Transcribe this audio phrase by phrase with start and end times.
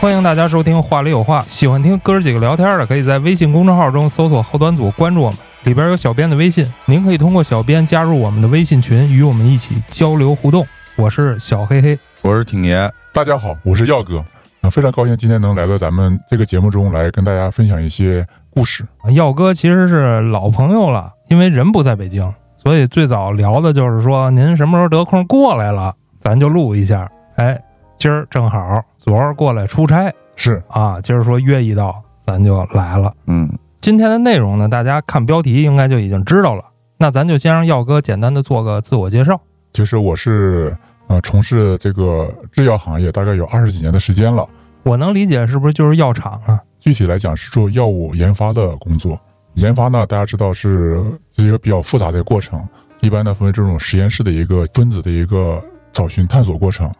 [0.00, 10.66] 欢迎大家收听《话里有话》，喜欢听哥儿几个聊天的，可以在微信公众号中搜索“后端组”，关注我们，里边有小编的微信，您可以通过小编加入我们的微信群，与我们一起交流互动。
[10.96, 14.24] 我是小黑黑，我是挺爷，大家好，我是耀哥，
[14.62, 18.82] 啊，非常高兴今天能来到咱们这个节目中来跟大家分享一些故事。
[19.14, 27.06] 耀哥其实是老朋友了，因为人不在北京，所以最早聊的就是说您什么时候得空过来了，咱就录一下。
[27.36, 27.58] 哎，
[28.00, 33.12] 今儿正好，昨儿过来出差是啊，今儿说约一道，咱就来了。
[33.26, 33.46] 嗯，
[33.82, 36.64] 今天的内容呢，大家看标题应该就已经知道了。
[36.96, 39.38] 那咱就先让耀哥简单的做个自我介绍。
[39.74, 40.74] 其实我是
[41.08, 44.48] 呃从事这个制药行业大概有二十几年的时间了，
[44.82, 46.58] 我能理解是不是就是药厂啊？
[46.78, 49.20] 具体来讲是做药物研发的工作。
[49.56, 51.04] 研发呢，大家知道是
[51.36, 52.66] 是一个比较复杂的过程，
[53.02, 56.90] 一般呢分为这种实验室的一个分子的一个找寻探索过程。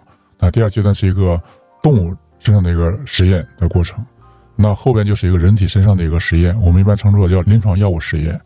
[0.40, 1.40] 那第二阶段是一个
[1.82, 4.02] 动物身上的一个实验的过程，
[4.56, 8.40] 那后边就是一个人体身上的一个实验，我们一般称作叫临床药物实验。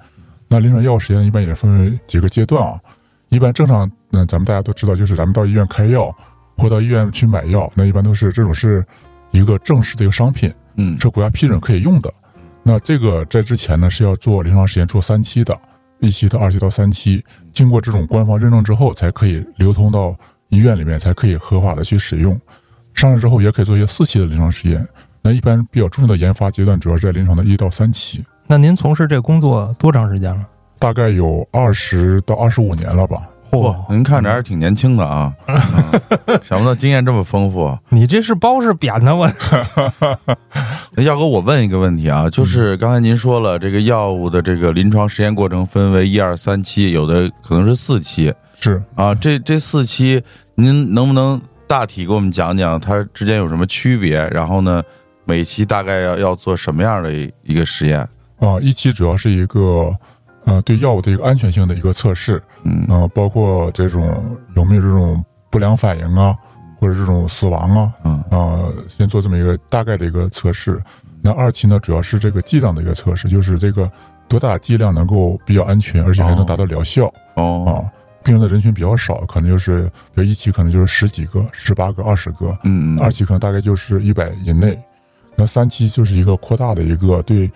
[0.48, 2.78] 那临床药物实验一般也分为几个阶段啊，
[3.28, 6.14] 一般正常，嗯，咱们大家都知道，就是咱们到医院开药
[6.56, 8.84] 或到医院去买药，那一般都是这种是
[9.30, 12.12] 一个正式的一个商品，嗯，是国家批准可以用的。
[12.62, 15.56] 那这个在之前呢是要做临床实验，做三期的，
[16.00, 20.16] 一期到二期到三期，经过这种官方认证之后，才可以流通到。
[20.54, 22.40] 医院里面才可以合法的去使用，
[22.94, 24.86] 上市之后也可以做一些四期的临床实验。
[25.20, 28.24] 那一般比较重要的研发阶段，主要是在临床的一到三期。
[28.46, 30.46] 那您从事这工作多长时间了？
[30.78, 33.16] 大概有二十到二十五年了吧。
[33.50, 35.32] 嚯，您看着还是挺年轻的啊！
[36.42, 37.78] 想不到经验这么丰富。
[37.88, 39.14] 你这是包是扁的？
[39.14, 39.26] 我，
[40.96, 48.34] 耀哥，我问一个问题啊，就是刚才您说了，这个药物的这个临床实验过程分为一二三期，有的可能是四期。
[48.58, 50.20] 是啊，这这四期，
[50.56, 54.18] 您能不能大体给我们讲讲它之间有什么区别？
[54.28, 54.82] 然后呢，
[55.24, 58.00] 每期大概要要做什么样的一个实验？
[58.38, 59.90] 啊，一期主要是一个
[60.44, 66.36] 呃对药物的一个安全性的一个测试，嗯啊，包括这种有没有这种不良反应啊，
[66.78, 70.80] 或者这种死亡啊，嗯啊，先做这么一个大概的一个测试。
[71.22, 73.90] 那二期呢，主要是这个剂量的一个测试，就是这个
[74.28, 77.72] 多大剂量能够比较安全，而且还能达到疗效哦啊。
[78.24, 84.76] 病人的人群比较少，可能就是比如一期可能就是十几个、十八个、二十个，嗯嗯，二期可能大概就是一百以内，
[85.36, 87.50] 那三期就是一个扩大的一个对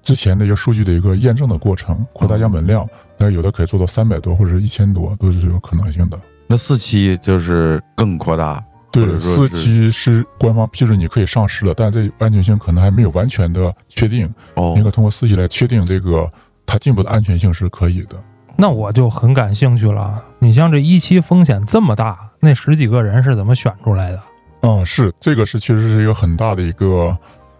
[0.00, 2.88] 之前的一个数据的一个验证的过程，扩大样本量，
[3.18, 6.18] 那有的可以做到三百多或者一千多，都是有可能性的。
[6.46, 16.30] 那四期就是更扩大，对，四期是官方批准你可以上市了，但这安全性可能还没有完全的确定，哦，应该通过四期来确定这个
[16.66, 18.16] 它进步的安全性是可以的。
[18.56, 20.22] 那我就很感兴趣了。
[20.38, 24.20] 你像这一期风险这么大，那十几个人是怎么选出来的？
[24.62, 27.16] 嗯，是这个是确实是一个很大的一个，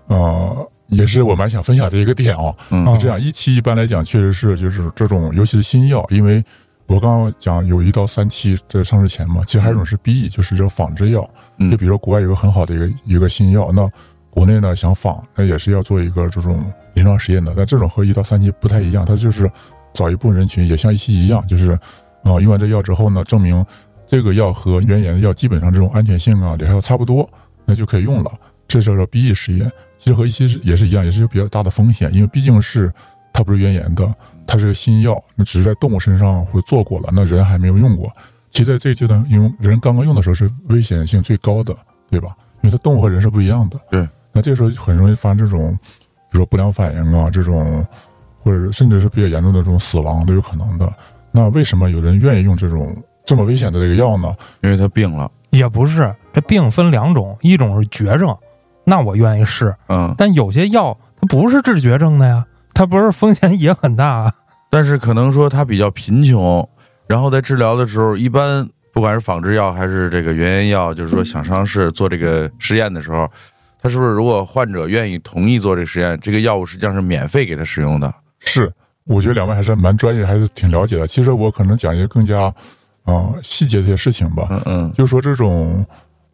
[0.07, 2.55] 呃，也是我蛮想分享的一个点啊。
[2.71, 6.45] 嗯，这样一期一般来讲确实是就是这种，尤其是新药，因为
[6.87, 11.29] 我刚刚讲有一到三期在上市前嘛，其实还有一种是 BE，就是这个仿制药。
[11.59, 13.91] 嗯，就比如说国外有个很好的一个一个新药，那
[14.31, 16.65] 国内呢想仿，那也是要做一个这种
[16.95, 17.53] 临床实验的。
[17.57, 19.51] 但这种和一到三期不太一样，它就是。
[19.93, 21.73] 找一部分人群也像一期一样，就是，
[22.25, 23.65] 啊，用完这药之后呢，证明
[24.07, 27.29] 这个药和原研的药基本上这种安全性啊疗效差不多，
[27.65, 28.33] 那就可以用了。
[28.67, 32.91] 这叫做 BE 实验，其实和一期也是一样，也是有比较大的风险，因为毕竟是
[33.33, 34.15] 它不是原研的，
[34.47, 38.11] 它是个新药，那只是在动物身上会做过了，那人还没有用过。
[38.51, 41.77] 其实在这个阶段，因为人刚刚用的时候是危险性最高的，
[42.11, 42.35] 对吧？
[42.63, 43.79] 因为它动物和人是不一样的。
[43.91, 44.09] 对。
[44.33, 45.79] 那这时候很容易发生这种，
[46.31, 47.87] 比如说不良反应啊，这种。
[48.43, 50.93] 或者甚至是比较严重的这种死亡都有可能的。
[51.31, 52.95] 那为什么有人愿意用这种
[53.25, 54.35] 这么危险的这个药呢？
[54.63, 55.31] 因为他病了。
[55.51, 58.37] 也不是，这病分两种，一种是绝症，
[58.85, 59.75] 那我愿意试。
[59.89, 60.15] 嗯。
[60.19, 62.45] 但有些药它不是治绝症的呀，
[62.75, 64.07] 它不是风险也很大。
[64.07, 64.33] 啊。
[64.71, 66.67] 但是可能说他比较贫穷，
[67.07, 73.31] 然后在治疗的时候，一般不管是仿制药还是这个原研药，就是说想上市做这个实验的时候，
[73.83, 78.13] 他是不是如果患者愿意同意做这个实验，这个药物实际上是免费给他使用的？
[78.45, 78.73] 是，
[79.05, 81.07] 我觉得两位还是蛮专业，还是挺了解的。
[81.07, 82.43] 其实我可能讲一些更加，
[83.05, 84.47] 啊细节的一些事情吧。
[84.51, 85.85] 嗯嗯，就是说这种，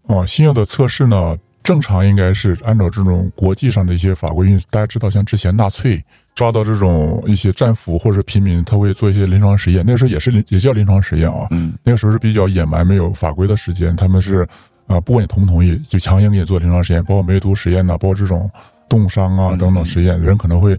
[0.06, 4.48] 啊新药的测试呢，正常应该是按照这种国际上的一些法规。
[4.48, 6.02] 因为大家知道，像之前纳粹
[6.34, 11.46] 抓到这种一些战俘或者平民，他会做一些临床实验，那时候也是也叫临床实验啊。
[11.50, 14.46] 嗯，那个时候是比较野蛮，没有法规的时间，他们是
[14.86, 18.50] 啊，不管你同不同意，就强行给你做临床实验，包括梅毒实验呐，包括这种
[18.88, 20.78] 冻伤啊等等实验，人可能会。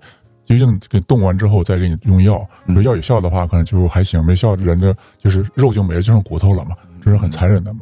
[0.58, 7.82] 究竟给冻完之后再给你用药，你说药有效的话，可能就还行；没效，人的就是肉就没了，就剩骨头了嘛，这是很残忍的嘛。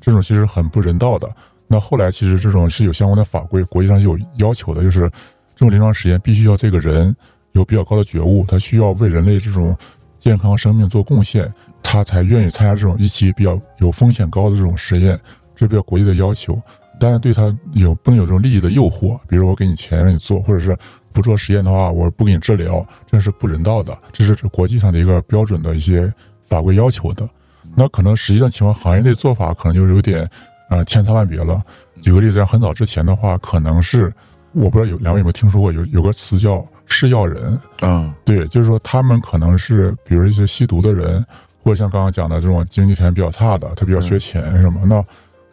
[0.00, 1.28] 这种其实很不人道的。
[1.66, 5.10] 那后来其实这种是有相关的法规，国际上有要求的，就是
[5.56, 7.14] 这种临床实验必须要这个人
[7.52, 9.76] 有比较高的觉悟，他需要为人类这种
[10.18, 11.52] 健康生命做贡献，
[11.82, 15.18] 他才愿意参加这种一期比较有风险高的这种实验，
[15.56, 16.60] 这比较国际的要求。
[16.98, 20.76] 当然，对他有不能有这种利益的诱惑，比如我给你钱让你做，或者是
[21.12, 26.12] 不做实验的话，我不给你治疗，这是不人道的，这是国际上的一个标准的一些
[26.42, 27.28] 法规要求的。
[27.74, 30.28] 那可能实际上情况，行业内做法可能就是有点
[30.68, 31.62] 啊千差万别了。
[32.02, 34.12] 举个例子，很早之前的话，可能是
[34.52, 41.24] 我不知道有两位有没有听说过，有有个词叫试药人，嗯对，就是说他们可能是比如一些吸毒的人，
[41.62, 45.02] 或者像刚刚讲的这种经济条件比较差的，他比较缺钱什么，那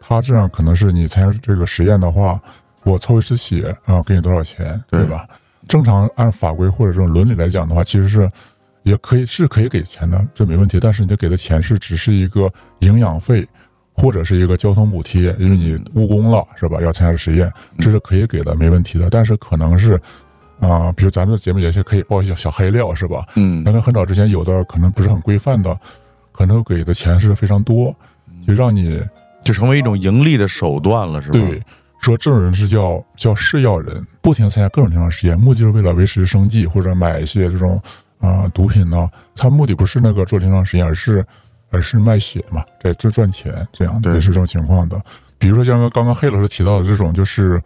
[0.04, 2.40] 他这样可能是你参加这个实验的话，
[2.84, 5.26] 我抽一次血啊，给你多少钱，对对吧？
[5.68, 8.30] 正常按法规或者这种伦理来讲的话，其实是
[8.82, 10.80] 也可以是可以给钱的，这没问题。
[10.80, 13.46] 但是你给的钱是只是一个营养费，
[13.94, 16.80] 或者是一个交通补贴，因为你务工了是吧？
[16.80, 19.08] 要参加实验，这是可以给的，没问题的。
[19.08, 20.00] 但是可能是
[20.58, 23.26] 啊、比如咱们的节目也是可以报一些小黑料是吧？
[23.34, 25.76] 嗯那跟很早之前有的可能不是很规范的，
[26.30, 27.94] 可能给的钱是非常多，
[28.46, 29.00] 就让你
[29.44, 31.32] 就成为一种盈利的手段了，是吧？
[31.32, 31.62] 对
[32.00, 37.80] 说这种人是叫叫试药人，不停参加各种临床实验，目的就是为了维持生计或者买一些这种
[38.18, 39.08] 啊、毒品呢。
[39.36, 41.24] 他目的不是那个做临床实验，而是
[41.70, 45.00] 而是卖血嘛，在赚赚钱，这样对也是这种情况的。
[45.38, 47.62] 比如说像刚刚黑老师提到的这种，就是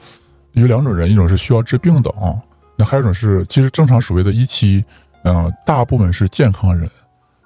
[0.53, 2.37] 有两种人，一种是需要治病的啊，
[2.77, 4.85] 那还有一种是其实正常所谓的一期，
[5.25, 6.87] 嗯、大部分是健康人，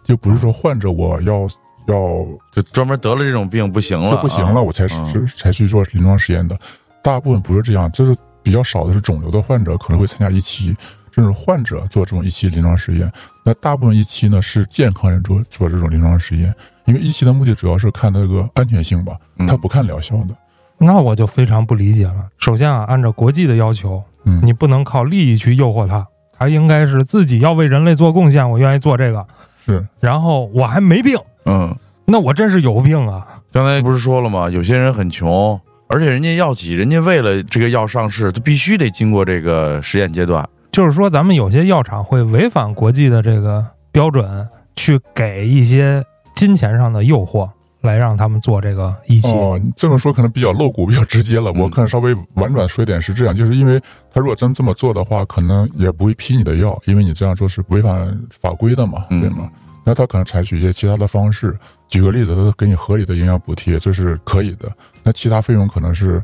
[0.02, 1.48] 就不是说患者我要
[1.92, 6.58] 要就专门得了这种病不行了，就不行了，啊我才是嗯才去做临床实验的。
[7.02, 10.76] 大部分不是这样，就是比较少的是肿瘤的患者可能会参加一期，
[11.10, 13.10] 这种患者做这种一期临床实验。
[13.44, 16.54] 那大部分一期呢是健康人做做这种临床实验，
[16.84, 20.34] 因为一期的目的主要是看那个安全性吧，嗯它不看疗效的。
[20.78, 22.26] 那我就非常不理解了。
[22.38, 26.06] 首先啊，按照国际的要求，嗯，你不能靠利益去诱惑他，
[26.38, 29.26] 他应该是自己要为人类做贡献，我愿意做这个。
[29.64, 31.18] 是然后我还没病，
[31.50, 31.76] 嗯，
[32.06, 33.26] 那我真是有病啊！
[33.50, 34.48] 刚才不是说了吗？
[34.48, 40.48] 有些人很穷，而且人家药企，人家为了这个药上市，他必须得经过这个实验阶段。
[40.70, 46.04] 就是说，咱们有些药厂会违反国际的这个标准，去给一些
[46.36, 47.50] 金钱上的诱惑，
[47.80, 49.32] 来让他们做这个仪器。
[49.32, 51.50] 哦，你这么说可能比较露骨，比较直接了。
[51.50, 53.80] 嗯我可能稍微婉转说一点是这样，就是因为
[54.14, 59.50] 他如果真这么做的话，可能也不会批你的药，因为你这样做是违反法规的嘛，嗯对吗？
[59.84, 64.70] 那他可能采取一些其他的方式，举个例子，他给你合理的营养补贴，这是可以的。
[65.02, 66.22] 那其他费用可能是，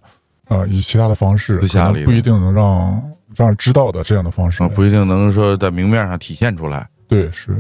[0.49, 3.03] 呃，以其他的方式，私下里不一定能让
[3.35, 4.69] 让人知道的这样的方式啊，。
[4.69, 7.53] 不一定能说在明面上体现出来对，是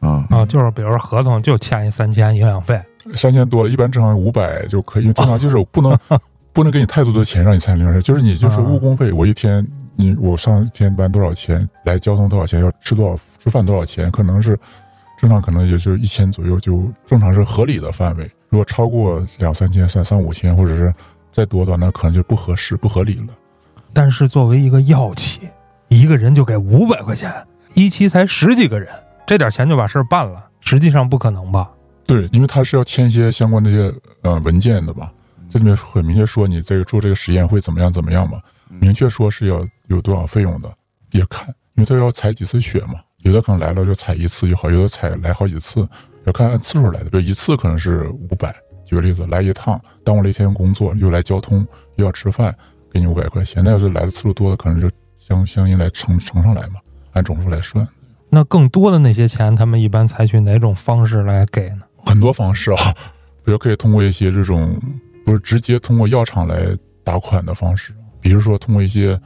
[0.00, 0.26] 啊。
[0.30, 2.80] 啊，就是比如说合同就签一三千营养费，
[3.14, 5.98] 三千多，一般正常五百就可以，因为正常就是我不能
[6.52, 14.58] 不能给你太多的钱让你参加临床实验，就是你就是误工费，我一天你我上一天班多少钱，来交通多少钱，要吃多少吃饭多少钱，可能是
[15.20, 18.24] 正常可能也就一千左右，就正常是合理的范围。
[18.48, 20.90] 如果超过两三千、三三五千，或者是
[21.30, 23.34] 再多的话，那可能就不合适、不合理了。
[23.92, 25.40] 但是作为一个药企，
[25.88, 27.30] 一个人就给五百块钱，
[27.74, 28.88] 一期才十几个人，
[29.26, 31.70] 这点钱就把事儿办了，实际上不可能吧？
[32.06, 35.12] 对，因为他是要签一些相关的一些呃文件的吧，
[35.50, 40.72] 这里面很明确说你这个做这个实验会怎么样怎么样嘛，明确说是要有多少费用的，
[41.10, 45.86] 也看，因为他要采几次血嘛，有的可能来了就踩一次就好，有的踩来好几次，
[46.24, 48.54] 要看按次数来的，比如一次可能是五百，
[48.86, 52.54] 举个例子，来一趟耽误了一天工作，又来交通又要吃饭，
[52.92, 56.80] 给你五百块钱，那要是来的次数多的，可能就相相应来乘乘上来嘛，
[57.12, 57.86] 按总数来算。
[58.28, 61.82] 那更多的那些钱，他们一般采取哪种方式来给呢？
[62.06, 62.94] 很多方式啊，
[63.44, 64.80] 比如可以通过一些这种
[65.26, 69.20] 不是直接通过药厂来打款的方式，比如说通过一些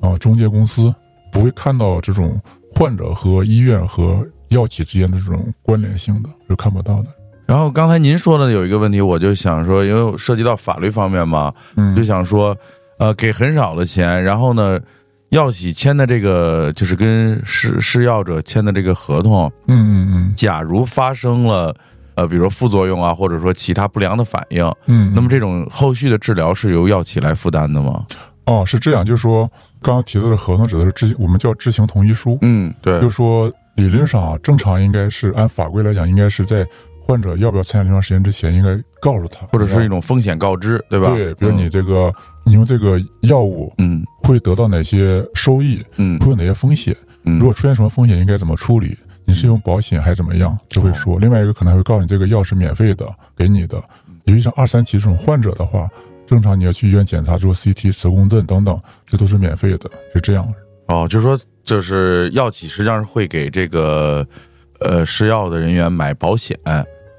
[0.00, 0.92] 呃中介公司，
[1.30, 2.40] 不会看到这种
[2.78, 7.08] 患者和医院和药企之间的这种关联性的，是看不到的。
[7.46, 12.54] 然后刚才您说的有一个问题，我就想说，因为涉及到法律方面嘛，嗯就想说，
[12.98, 14.78] 呃，给很少的钱，然后呢，
[15.30, 21.74] 药企签的这个就是跟试试药者签的这个合同，嗯嗯假如发生了
[22.14, 28.04] 呃，比如说副作用啊，或者说其他不良的反应，嗯，那么这种后续的治疗是由药企来负担的吗？
[28.44, 29.50] 哦是这样，就是说
[29.86, 33.00] 刚刚提到的合同指的是知我们叫知情同意书，嗯，对。
[33.00, 36.66] 就是说理论上啊，正常应该是按法规来讲，应该是在
[37.00, 41.14] 患者要不要参加临床实验之前，应该告诉他，或者是一种风险告知，对吧？
[41.14, 42.12] 对，比如你这个、
[42.44, 44.04] 你用这个药物嗯。
[44.24, 46.18] 会得到哪些收益，嗯。
[46.18, 51.18] 会有哪些风险，嗯，如果出现什么风险应该怎么处理，你是用保险还是怎么样，就会哦说。
[51.20, 53.80] 另外一个可能还会告诉你这个药是免费的给你的，
[54.24, 55.88] 尤其像二三期这种患者的话，
[56.26, 60.46] 正常你要去医院检查做 CT、磁共振等等，这都是免费的，是这样。
[60.88, 64.26] 哦，就是说，就是药企实际上是会给这个
[64.80, 66.58] 呃试药的人员买保险，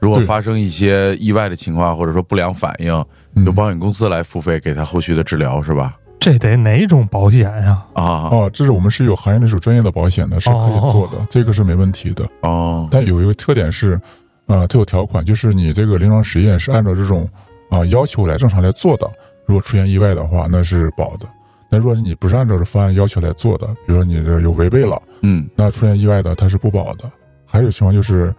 [0.02, 2.94] 如果发生一些意外的情况或者说不良反应，
[3.36, 5.98] 嗯由保险公司来付费给他后续的治疗，是吧？
[6.20, 7.84] 这得哪种保险呀？
[7.94, 12.28] 啊哦，这是我们是有行业内属专业的保险的，是可以做的，这个是没问题的。
[12.42, 14.00] 哦但有一个特点是，
[14.48, 17.30] 呃，它有条款，就是你这个临床实验是按照这种
[17.70, 19.08] 啊、要求来正常来做的，
[19.46, 21.26] 如果出现意外的话，那是保的。
[21.70, 27.12] 那如果你不是按照这方案要求来做的，比如说你这有违背了，嗯那出现意外的它是不保的。
[27.46, 28.34] 还有情况就是，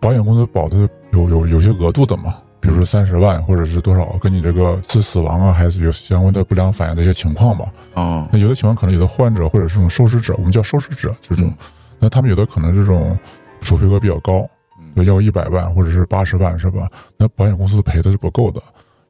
[0.00, 7.66] 保险公司保的有有有些额度的嘛，比如说三十万或者是多少，跟你这个致死亡啊，还是有相关的不良反应的一些情况吧。
[7.94, 11.54] 哦那有的情况可能有的患者或者是这种受试者，我们叫受试者这种，嗯
[11.98, 13.18] 那他们有的可能这种
[13.60, 14.48] 索赔额比较高，
[14.94, 16.88] 嗯就要一百万或者是八十万是吧？
[17.16, 18.60] 那保险公司赔的是不够的，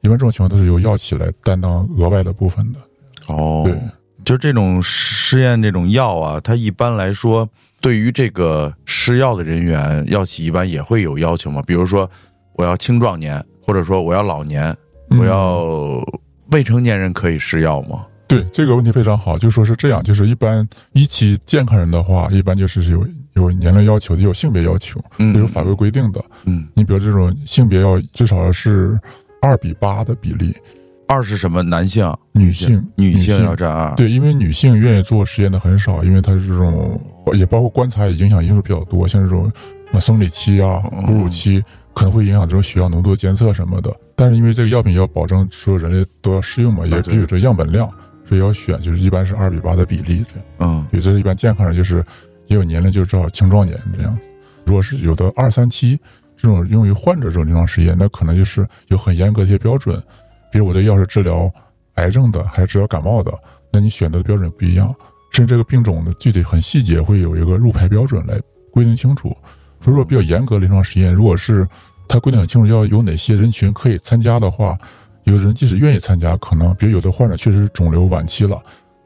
[0.01, 2.79] 一般这种情况都是由药企来担当额外的部分的。
[3.27, 3.79] 哦，对，
[4.23, 7.47] 就这种试验这种药啊，它一般来说
[7.81, 12.09] 对于这个试药的人员，药企一般也会有要求嘛，比如说
[12.53, 14.75] 我要青壮年，或者说我要老年，
[15.09, 15.63] 嗯我要
[16.51, 18.05] 未成年人可以试药吗？
[18.27, 23.07] 对这个问题非常好，就说是这样，就是一般一期健康人的话，一般就是有
[23.41, 26.23] 有年龄要求的，有性别要求，嗯这有法规规定的。
[26.45, 28.99] 嗯，你比如这种性别要最少是
[29.41, 30.55] 二比八的比例，
[31.07, 31.63] 二是什么？
[31.63, 36.99] 男性、女性女性性要占二。，对，因为女性愿意做实验的很少，因为她这种
[37.33, 39.51] 也包括观察也影响因素比较多，像这种
[39.91, 43.91] 呃生理期啊、哺乳期可能会影响这种血药浓度监测什么的。
[44.15, 47.89] 但是因为这个药品要保证所有人类都要适用嘛，也对必须有这样本量，
[48.27, 50.25] 所以要选就是一般是二比八的比例。
[50.59, 52.03] 嗯对，这是一般健康人就是
[52.49, 54.27] 也有年龄就是正好青壮年这样子。
[54.65, 55.97] 如果是有的二三期
[56.35, 59.97] 这种用于患者这种临床实验，那可能就是有很严格的一些标准，
[60.51, 61.51] 比如我的药是治疗
[61.95, 63.31] 癌症的还是治疗感冒的，
[63.71, 64.93] 那你选择的标准不一样，
[65.31, 68.39] 甚至这个病种的具体很细节会有一个入排标准来
[68.71, 69.35] 规定清楚。
[69.81, 71.67] 所以说比较严格临床实验，如果是
[72.07, 74.77] 它规定很清楚要有哪些人群可以参加的话，
[75.23, 78.61] 有的人即使愿意参加，可能比如有的患者确实肿瘤晚期了，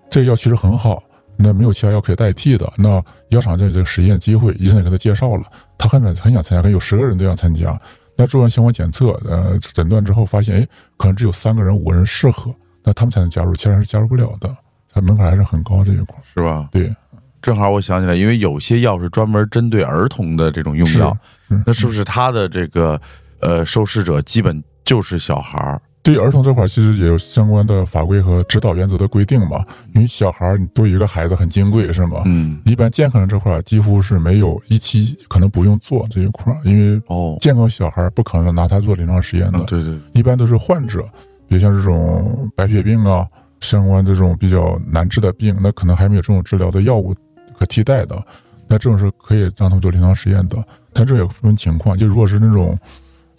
[0.10, 1.04] 这个药其实很好，
[1.36, 5.44] 那没有其他药可以代替的，那药厂就有这个实验机会，医生也给他介绍了，
[5.78, 7.80] 他很想很想参加，可能有十个人都想参加。
[8.16, 14.56] 那做完相关检测，呃，诊断之后发现，哎，可能只有三个人、五个人适合，那他们才能加入，其他人是加入不了的，
[14.94, 16.16] 它门槛还是很高这一块。
[16.34, 16.70] 是吧？
[16.72, 16.96] 对，
[17.42, 21.18] 正好我想起来，因为有些药是专门针对儿童的这种用是药，
[21.50, 23.02] 是那是不是他的这个
[23.40, 25.82] 呃受试者基本就是小孩儿？
[26.04, 29.66] 对于儿童这块，其实也有相关的法规和指导原则的规定嘛。
[29.96, 32.22] 因为小孩儿，你多一个孩子很金贵，是吗？
[32.26, 41.08] 嗯，一般健康人这块儿几乎是没有一期可能不用做这一块儿，因为哦，健康小孩儿不可能拿它做临床实验的嗯，，对对，一般都是患者，
[41.48, 43.26] 比如像这种白血病啊，
[43.62, 47.16] 相关这种比较难治的病，那可能还没有这种治疗的药物
[47.58, 48.22] 可替代的，
[48.68, 50.58] 那这种是可以让他们做临床实验的。
[50.92, 52.78] 但这也分情况，就如果是那种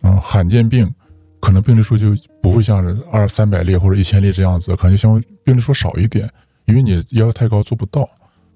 [0.00, 0.90] 嗯罕见病，
[1.44, 2.82] 可能病例数就不会像
[3.12, 6.26] 二三百例或者一千例这样子，可能相对病例数少一点，
[6.64, 8.08] 因为你要求太高做不到，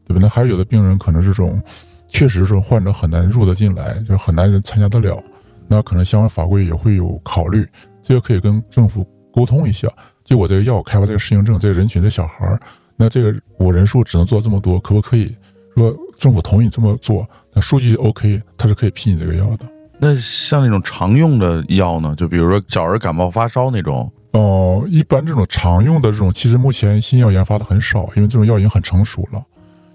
[0.07, 0.21] 对吧？
[0.23, 1.63] 那还有的病人可能这种
[2.09, 5.23] 确实这种患者很难入得进来，就很难参加得了。
[5.67, 7.69] 那可能相关法规也会有考虑，
[8.03, 9.87] 这个可以跟政府沟通一下。
[10.25, 12.59] 就我这个药开发这个适应症，这个人群的小孩儿，
[12.97, 15.37] 那这个我人数只能做这么多，可不可以
[15.77, 17.29] 说政府同意你这么做？
[17.53, 19.67] 那数据 OK，他是可以批你这个药的。
[20.01, 29.43] 那像那种常用的药呢，就比如说小儿感冒发烧那种，哦、一般这种常用的这种，其实目前新药研发的很少，因为这种药已经很成熟了。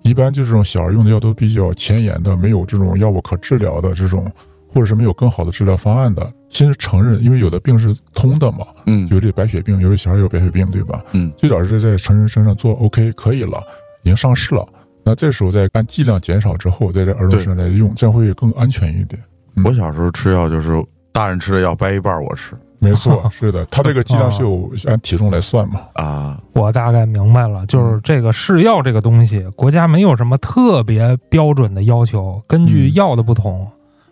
[0.02, 4.30] 一般就这种小儿用的药都比较前沿的，没有这种药物可治疗的这种，
[4.68, 6.30] 或者是没有更好的治疗方案的。
[6.50, 11.02] 先是承认，因为有的病是通的嘛，嗯有这白血病，有的小孩有白血病，对吧？
[11.14, 13.64] 嗯，最早是在成人身上做 OK 可以了，
[14.02, 14.68] 已经上市了。
[15.06, 19.22] 那这时候再按剂量减少之后，在这儿童身上再用，这样会更安全一点。
[19.56, 20.72] 嗯我小时候吃药就是
[21.12, 25.80] 大人吃的药掰一半儿我吃没错，是的，它这个剂量是有按体重来算嘛。
[25.94, 33.66] 啊，我大概明白了，嗯就是这个试药这个东西，国家没有什么特别标准的要求，根据嗯药的不同、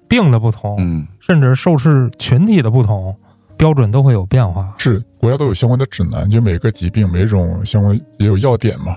[0.07, 3.13] 病的不同，嗯甚至受试群体的不同，
[3.57, 4.73] 标准都会有变化。
[4.77, 8.95] 是国家都有相关的指南，就每个疾病每种相关也有要点嘛，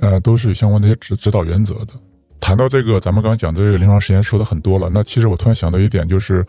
[0.00, 1.88] 呃，都是有相关的一些指指导原则的。
[2.42, 6.44] 谈到这个，咱们刚刚讲这个临床实验说的很多了，那其实我突然想到一点，就是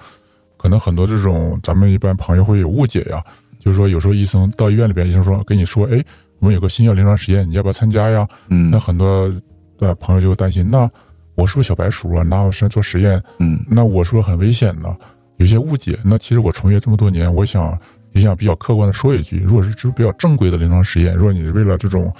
[0.57, 3.23] 可能很多这种咱们一般朋友会有误解呀，
[3.59, 6.03] 就是说有时候医生到医院里边，医生说跟你说，哎，
[6.39, 8.27] 我们有个新药临床实验，你要不要参加呀？
[8.49, 9.31] 嗯那很多
[9.77, 10.89] 的朋友就会担心，那
[11.35, 12.23] 我是不是小白鼠啊？
[12.23, 14.97] 拿我身上做实验，嗯那我说很危险呢，
[15.37, 15.97] 有些误解。
[16.03, 17.77] 那其实我从业这么多年，我想
[18.13, 22.11] 也想比较客观的说一句，如果是就是比较正规的临床实验，如果你是为了这种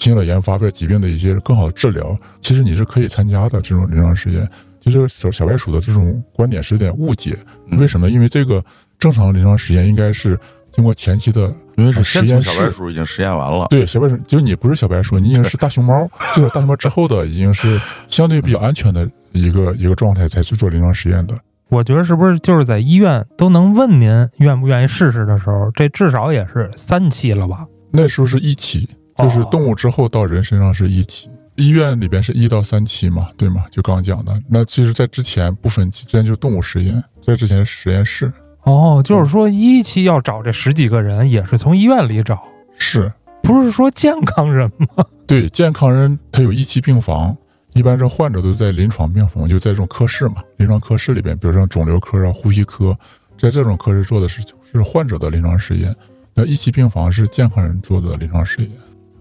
[0.00, 4.48] 新药的研发，为了疾病的一些更好的治疗，其实你是可以参加的这种临床实验。
[4.80, 7.36] 就是小小白鼠的这种观点是有点误解，
[7.72, 8.08] 为什么？
[8.08, 8.64] 因为这个
[8.98, 10.36] 正常的临床实验应该是
[10.72, 17.78] 经过前期的，因为是实验室小白鼠已经实验完了，对小白鼠，就是你不是小白鼠，你已经是大熊猫， 就是大熊猫之后的，已经是
[18.08, 21.38] 相对比较安全的一个一个状态才去做临床实验的。
[21.68, 27.66] 我觉得是不是就是在医院都能问您愿不愿意试试的时候，这至少也是三期了吧？
[27.90, 28.88] 那时候是一期，
[29.22, 31.30] 就是动物之后到人身上是一期。
[31.56, 33.64] 医院里边是一到三期嘛，对吗？
[33.70, 34.40] 就刚刚讲的。
[34.48, 38.32] 那其实，在之前不分期，之前就是动物实验，在之前实验室。
[38.62, 42.40] 哦，就是说一期要找这十几个人，也是从医院里找，
[42.78, 43.12] 是
[43.42, 45.04] 不是说健康人吗？
[45.26, 47.36] 对健康人，他有一期病房，
[47.74, 52.96] 一般这患者都在临床病房，就在这种科室嘛，临床科室里边，比如说肿瘤科啊、呼吸科，
[53.36, 54.40] 在这种科室做的是
[54.72, 55.94] 是患者的临床实验。
[56.32, 58.70] 那一期病房是健康人做的临床实验。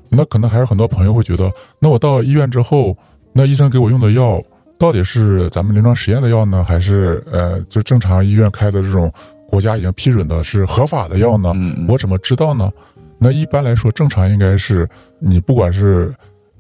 [0.10, 2.98] 那可能还有很多朋友会觉得，那我到医院之后，
[3.34, 4.42] 那医生给我用的药
[4.78, 9.12] 到底是咱们临床实验的药呢，还是呃就正常医院开的这种
[9.48, 11.52] 国家已经批准的是合法的药呢？
[11.56, 12.72] 嗯，我怎么知道呢？
[13.18, 14.90] 那一般来说，正常应该是
[15.20, 16.14] 你不管是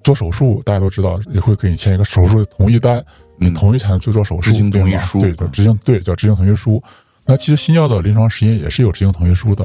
[0.03, 3.03] 做手术，大家都知道也会给你签一个手术同意单，
[3.37, 6.81] 你同意才能去做手术，嗯执行同意书对，叫执行对叫执行同意书。
[7.25, 9.63] 那其实新药的临床实验也是有执行同意书的，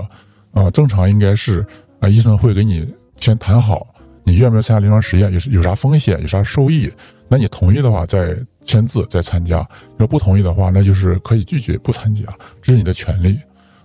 [0.52, 1.66] 啊、正常应该是
[1.98, 2.86] 啊、医生会给你
[3.24, 3.86] 先谈好，
[4.22, 6.92] 你愿不愿意参加临床实验，有有啥风险，有啥受益，
[7.26, 9.66] 那你同意的话再签字再参加，
[9.98, 12.22] 要不同意的话，那就是可以拒绝不参加，
[12.60, 13.40] 这是你的权利。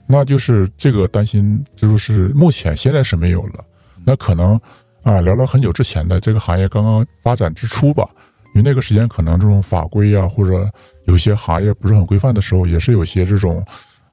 [0.05, 3.63] 那就是这个担心，就是目前现在是没有了。
[4.03, 4.59] 那可能
[5.03, 8.09] 啊，聊聊很久之前的这个行业刚刚发展之初吧，
[8.53, 10.69] 因为那个时间可能这种法规啊，或者
[11.05, 13.65] 有些行业不是很规范的时候，也是有些这种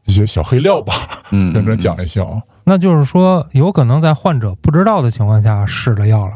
[0.07, 2.41] 一些小黑料吧，嗯，认真讲一下啊。
[2.65, 6.33] 那就是说，有可能在患者不知道的情况下试了药了。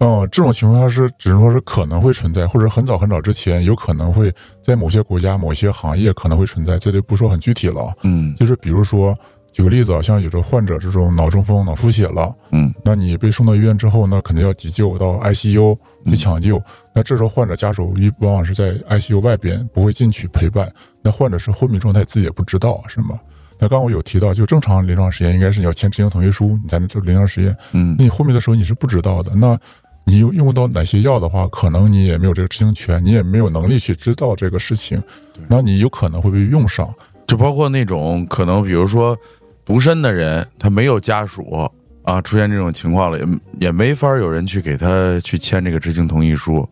[0.00, 7.94] 嗯，这种情况下是只能说是可能会存在，或者很早很早之前有可能会在某些国家、某些行业可能会存在，这就不说很具体了啊。
[8.04, 9.16] 嗯就是比如说，
[9.52, 15.76] 举个例子啊，像有的患者这种脑中风、脑出血了，嗯那你被送到医院之后呢，肯定要急救到 ICU
[16.06, 16.62] 去抢救。
[16.94, 20.72] 那这时候患者家属一往往是在 ICU 外边，不会进去陪伴。
[21.02, 23.18] 那患者是昏迷状态，自己也不知道，是吗？
[23.60, 27.56] 那刚刚我有提到，就正常临床实验应该是你要签执行同意书，你才能做临床实验。
[27.72, 29.58] 嗯那你昏迷的时候你是不知道的，那
[30.04, 35.02] 你用用到哪些药的话，可能你也没有这个知情权，你也没有能力去知道这个事情，
[35.48, 36.88] 那你有可能会被用上。
[37.26, 39.16] 就包括那种可能，比如说
[39.64, 41.68] 独身的人，他没有家属
[42.04, 43.26] 啊，出现这种情况了，也
[43.60, 46.66] 也没法有人去给他去签这个知情同意书，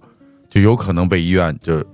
[0.48, 1.84] 就有可能被医院就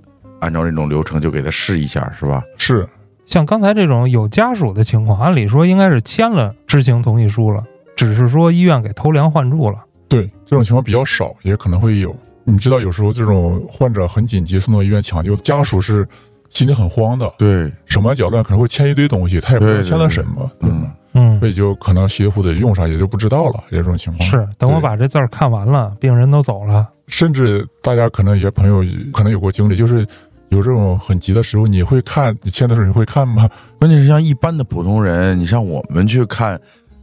[0.43, 2.43] 按照这种流程就给他试一下，是吧？
[2.57, 2.87] 是
[3.25, 7.63] 像刚才这种有家属的情况，按理说应该是签了知情同意书了，
[7.95, 9.77] 只是说医院给偷梁换柱了。
[10.09, 12.15] 对这种情况比较少，也可能会有。
[12.43, 16.05] 你知道，有时候这种患者很紧急送到医院抢救，家属是
[16.49, 20.93] 心里很慌的，对，手忙脚乱，可能会签一堆东西，他也不知道签了什么，对嗯吗？
[21.13, 24.29] 嗯所，以就可能稀里糊涂地用上，也就不知道了，有这种情况。
[24.29, 24.47] 是。
[24.57, 26.89] 等我把这字儿看完了，病人都走了。
[27.07, 30.05] 甚至大家可能有些朋友可能有过经历，就是
[30.53, 33.49] 有这种很急的时候，你会看你签的时候你会看吗？
[33.79, 36.59] 关键是像一般的普通人，你像我们去看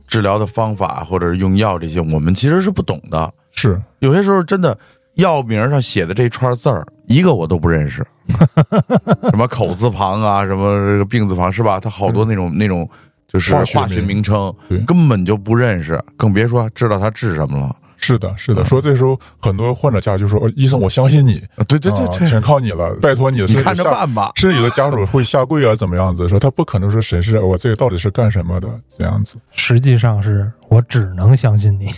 [0.06, 3.32] 治疗的方法或者是用药这些，我们其实是不懂的。
[3.52, 4.78] 是有些时候真的
[5.14, 8.06] 药名上写的这串字儿，一个我都不认识，
[9.30, 11.80] 什么口字旁啊，什么这个病字旁是吧？
[11.80, 12.88] 它好多那种那种
[13.26, 14.54] 就是化学名名称，
[14.86, 17.76] 根本就不认识，更别说知道它治什么了。
[18.00, 18.64] 是的，是的。
[18.64, 24.32] 说这时候很多患者家属就说：“哦医生，我相信你，啊对对对全靠你了，拜托你了。”你看着办吧。
[24.34, 26.28] 甚至有的家属会下跪啊，怎么样子？
[26.28, 29.36] 说他不可能说审视我这个到底是干什么的这样子。
[29.52, 31.90] 实际上是我只能相信你，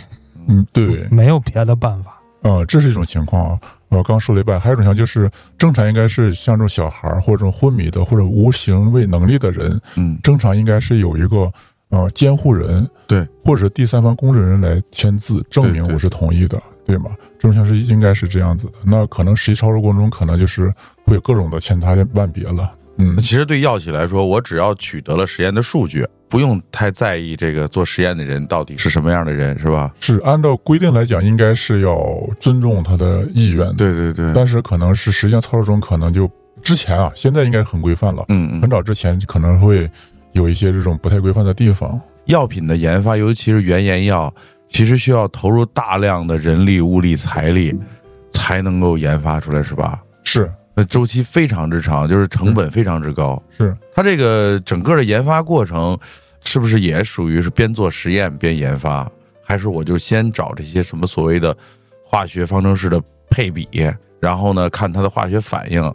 [0.48, 2.18] 嗯，对， 没有别的办法。
[2.42, 3.58] 呃，这是一种情况啊。
[3.88, 11.52] 我刚说了一半，还有一种情况就是正常应该是像这种小孩儿或者这种昏迷的或者无行为能力的人，嗯，正常应该是有一个
[11.92, 17.10] 呃监护人，对，或者第三方公证人来签字证明我是同意的，对吗？
[17.38, 18.72] 这种情况是应该是这样子的。
[18.84, 20.72] 那可能实际操作过程中，可能就是
[21.04, 22.68] 会有各种的千差万别了。
[22.98, 29.92] 嗯其实对药企来说，我只要取得了实验的数据，不用太在意这个做实验的人到底是什么样的人，是吧？
[29.98, 31.98] 是按照规定来讲，应该是要
[32.38, 33.74] 尊重他的意愿的。
[33.74, 36.30] 对对对，但是可能是实际上操作中可能就
[36.62, 38.24] 之前啊，现在应该很规范了。
[38.28, 39.90] 嗯嗯很，早之前可能会
[40.32, 42.00] 有一些这种不太规范的地方。
[42.26, 44.32] 药品的研发，尤其是原研药，
[44.68, 47.74] 其实需要投入大量的人力、物力、财力，
[48.30, 50.02] 才能够研发出来，是吧？
[50.24, 53.42] 是那周期非常之长，就是成本非常之高。
[53.50, 55.98] 是，它这个整个的研发过程，
[56.44, 59.10] 是不是也属于是边做实验边研发？
[59.44, 61.54] 还是我就先找这些什么所谓的
[62.02, 63.68] 化学方程式的配比，
[64.20, 65.94] 然后呢看它的化学反应，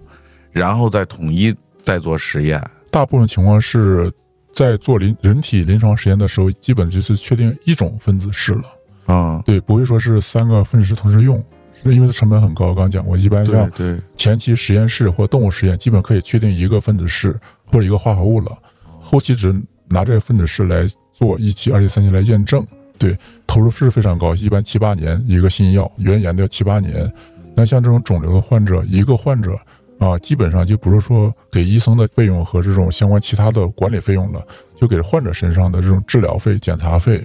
[0.52, 2.62] 然后再统一再做实验？
[2.92, 4.12] 大部分情况是
[4.58, 8.64] 在做临人体临床实验的时候，基本就是确定一种分子式了。
[9.06, 11.38] 啊，对，不会说是三个分子式同时用，
[11.84, 12.66] 是因为它成本很高。
[12.74, 18.58] 刚刚讲过，一般像对，前期实验室或动物实验，基本可以确定一个分子式或者一个化合物了，
[19.00, 19.54] 后期只
[19.88, 22.66] 拿这个分子式来做一期、二期、三期来验证。
[22.98, 23.16] 对，
[23.46, 27.14] 投入是非常高，一般七八年一个新药，原研的要七八年。
[27.56, 29.56] 那像这种肿瘤的患者，一个患者
[30.00, 37.24] 啊，基本上就不是说给医生的费用和这种相关其他的管理费用了，就给患者身上的这种治疗费、检查费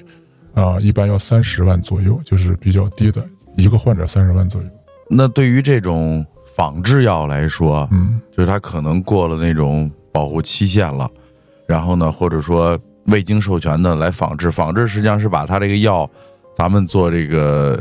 [0.55, 3.25] 啊，一般要三十万左右，就是比较低的，
[3.57, 4.69] 一个患者三十万左右。
[5.11, 6.25] 那对于这种
[6.57, 11.11] 仿制药来说，嗯，就是它可能过了那种保护期限了，
[11.67, 16.09] 然后呢，或者说未经授权的来仿制，仿制实际上是把它这个药，
[16.57, 17.79] 咱们做这个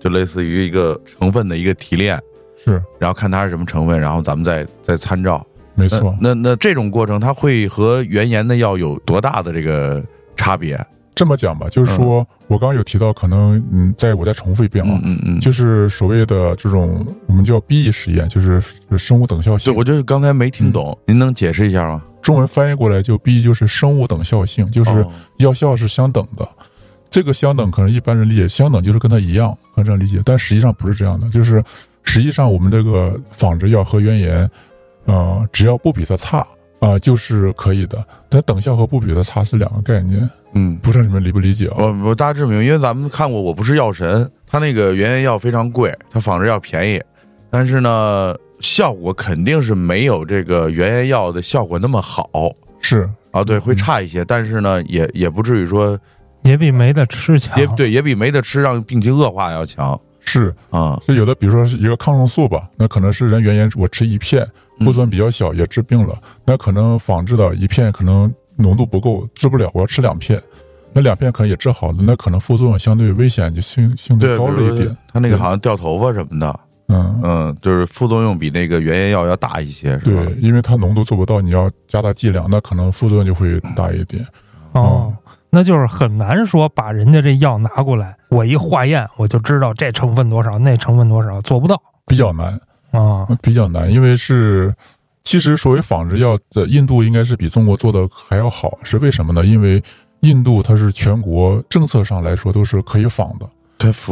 [0.00, 2.20] 就类似于一个成分的一个提炼，
[2.64, 5.44] 是然后看它是什么成分，然后咱们再再参照。
[5.74, 6.16] 没错。
[6.20, 10.02] 那那那这种过程，它会和原研的药有多大的这个
[10.36, 10.78] 差别？
[11.14, 18.60] 这么讲吧，就是说、我刚刚有提到，可能嗯，在我再重复一遍啊，嗯嗯嗯，就是所谓的这种我们叫 B E 实验，就是
[18.98, 19.74] 生物等效对，性。
[19.76, 22.02] 我就是刚才没听懂，您能解释一下吗？
[22.20, 26.48] 中文翻译过来就 B 就是生物等效性，就是哦药效是相等的。
[27.10, 31.28] 这个相等可能一般人理解相等就是跟它一样，可能这样理解，但实际上不是这样的。
[31.30, 31.62] 就是
[32.04, 34.48] 实际上我们这个仿制药和原研，
[35.06, 36.46] 呃，只要不比它差
[36.80, 38.04] 啊、就是可以的。
[38.28, 41.76] 但等效和不比它差是两个概念，嗯，不知道你们理不理解啊？
[41.78, 47.02] 我我大致明白，因为咱们看过《我不是药神》，它那个原研药非常贵，它仿制药便宜，
[47.50, 52.28] 但是呢，效果肯定是没有这个原研药的效果那么好
[52.80, 55.98] 是啊，对，会差一些，但是呢，也也不至于说
[56.42, 57.58] 也比没得吃强。
[57.58, 61.00] 也对，也比没得吃让病情恶化要强是，啊。
[61.06, 64.46] 就有的，比如说是一个抗生素吧，那可能是人原研我吃一片，
[64.80, 66.18] 副作用比较小，也治病了。
[66.44, 70.42] 那可能仿制的一片可能浓度不够，治不了，我要吃两片，
[70.92, 74.96] 那两片可能也治好了，那可能副作用相对危险就性性对，对高了一点。
[75.12, 80.22] 它那个好像掉头发什么的，嗯，嗯，就是副作用比那个原研药要大一些，是吧？
[80.24, 84.24] 对，因为它浓度做不到，你要加大剂量，那可能副作用就会大一点。
[84.72, 85.14] 哦，
[85.54, 93.24] 那就是很难说把人家这药拿过来，我一化验我就知道这成分多少，那成分多少，做不到比较难，啊。
[93.40, 94.74] 比较难，因为是
[95.22, 99.46] 其实所谓仿制药的印度应该是比中国做的还要好，是为什么呢？
[99.46, 99.80] 因为
[100.22, 103.48] 印度它是全国政策上来说都是可以仿的，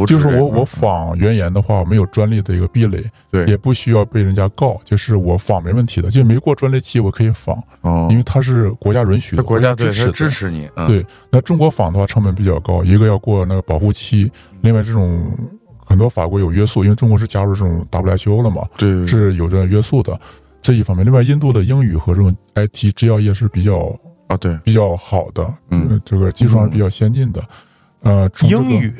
[0.07, 3.45] 就是我我仿原研的话没有专利的一个壁垒，对。
[3.45, 8.07] 也不需要被人家告，就是我仿没问题的，就没过专利期我可以仿，哦。
[8.09, 14.31] 因为它是国家允许的，国家对它支持支持你，嗯，对，那中国仿的话成本比较高，一个要过那个保护期，
[14.61, 15.31] 另外这种
[15.85, 20.19] 很多法规有约束，因为中国是加入这种 WHO 了嘛，对对是有着约束的
[20.61, 21.05] 这一方面。
[21.05, 23.93] 另外，印度的英语和这种 IT 制药业是比较
[24.27, 25.87] 啊，对，比较好的，嗯。
[25.89, 27.43] 呃，这个技术上是比较先进的。
[28.01, 28.93] 呃，英语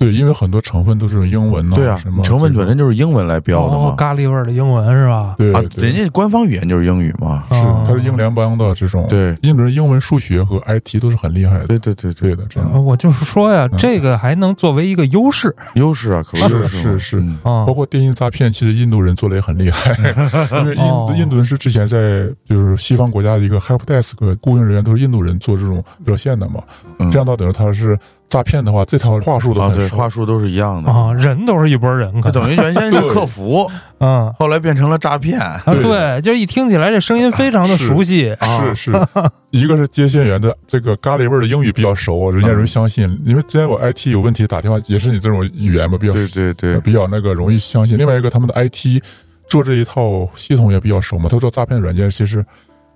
[0.00, 5.14] 对，因为很多成分都是用英文呐、对啊什么，成分本身就是英文来标的哦，，咖喱味儿的英文是吧？
[5.14, 5.52] 啊，对。
[5.68, 9.36] 对人家官方语言就是英语嘛，是哦它是英联邦的这种，对。
[9.42, 12.68] 印度人英文、数学和 IT 都是很厉害的，对对对对，对的，这样。
[12.72, 13.78] 呃我就是说呀，嗯。
[13.78, 15.54] 这个还能作为一个优势。
[15.74, 17.24] 优势啊，可不是就是是。
[17.42, 17.74] 包。
[17.74, 19.92] 括电信诈骗，其实印度人做的也很厉害，
[20.60, 21.14] 因为印、哦。
[21.16, 26.62] 印度人是之前在就是西方国家的一个 help desk 雇佣人员都是印度人做这种热线的嘛，
[26.98, 27.10] 嗯。
[27.10, 27.98] 这样到等于他是
[28.30, 34.32] 诈骗的话，这套话术都啊，对，话术都是一样的，啊，人都是一拨人，可等于原先是 客服，嗯。
[34.38, 38.32] 后来变成了诈骗，啊，对，就是一听起来这声音非常的熟悉。
[38.34, 38.72] 啊。
[38.72, 38.92] 是。
[38.92, 39.06] 是，
[39.50, 47.98] 一个是接线员的这个咖喱味儿的英语比较熟，人家容易相信，因为之前我 IT 有问题打电话也是你这种语言嘛，比较对对对，比较那个容易相信。
[47.98, 49.02] 另外一个，他们的 IT
[49.48, 52.46] 做这一套系统也比较熟嘛，他做诈骗软件其实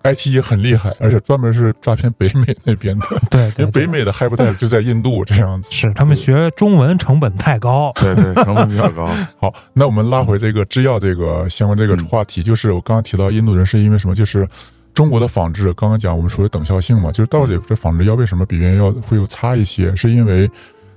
[0.04, 5.72] IT 也很厉害，而且专门是诈骗北美那边的， 因对对对，为北美的 h y p e d e s 就在印度这样子。
[5.72, 7.90] 是他们学中文成本太高。
[7.96, 9.06] 对对，成本比较高，
[9.40, 14.14] 好，那我们拉回这个制药这个相关这个话题，就是我刚刚提到印度人是因为什么？
[14.14, 14.46] 就是
[14.92, 19.96] 中国的仿制，刚刚讲我们说的等效性嘛，就是到底这仿制药为什么比原研药会有差一些？
[19.96, 20.48] 是因为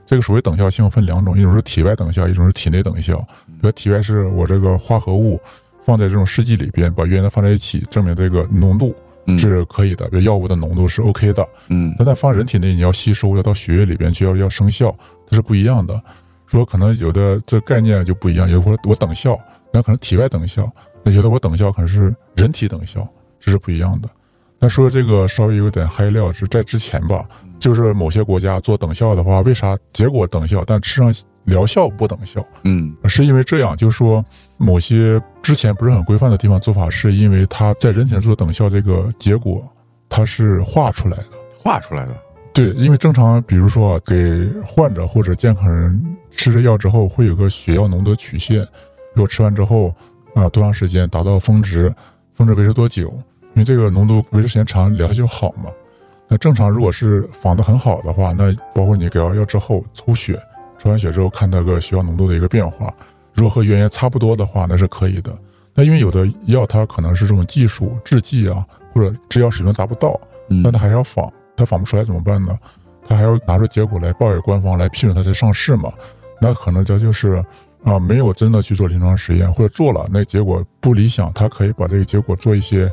[0.05, 3.17] 这个所谓等效性分两种，一种是体外等效，一种是体内等效。
[3.47, 5.41] 比如体外是我这个化合物
[5.87, 8.93] 放在这种试剂里边，把原来放在一起，证明这个浓度
[9.25, 11.47] 嗯是可以的，比如药物的浓度是 OK 的。
[11.69, 14.93] 嗯但在放人体内，你要吸收，要到血液里边去，要要生效，
[15.29, 15.97] 它是不一样的。
[16.45, 19.39] 说可能有的这概念就不一样，有的说我等效，
[19.71, 20.69] 那可能体外等效，
[21.03, 23.07] 那有的我等效可能是人体等效，
[23.39, 24.09] 这是不一样的。
[24.59, 27.25] 那说这个稍微有点嗨料是在之前吧，
[27.67, 32.41] 就是某些国家做等效的话，为啥结果等效，但吃上疗效不等效？
[32.63, 34.23] 嗯是因为这样，就是说
[34.55, 39.61] 某些之前不是很规范的地方做法，是因为它在人体上做等效这个结果，
[40.07, 41.25] 它是画出来的。
[41.61, 42.15] 画出来的。
[42.53, 46.01] 对，因为正常，比如说啊给患者或者健康人
[46.31, 48.59] 吃这药之后，会有个血药浓度曲线，
[49.13, 49.93] 如果吃完之后
[50.35, 51.93] 啊、多长时间达到峰值，
[52.31, 53.09] 峰值维持多久？
[53.55, 55.69] 因为这个浓度维持时间长，疗效就好嘛。
[56.27, 60.39] 那正常如果是仿的很好的话，那包括你给完药之后抽血，
[60.77, 62.93] 抽完血之后看那个血药浓度的一个变化，
[63.33, 65.33] 如果和原研差不多的话，那是可以的。
[65.73, 72.57] 那因为有的药它可能是这种技术制剂啊，或者制药水平达不到，嗯那它还是要仿，它仿不出来怎么办呢？
[73.07, 75.93] 它还要拿出结果来报给官方来批准它才上市嘛？
[76.41, 77.43] 那可能这就是
[77.83, 82.91] 啊、没有真的去做临床实验，或者做了那结果不理想，它可以把这个结果做一些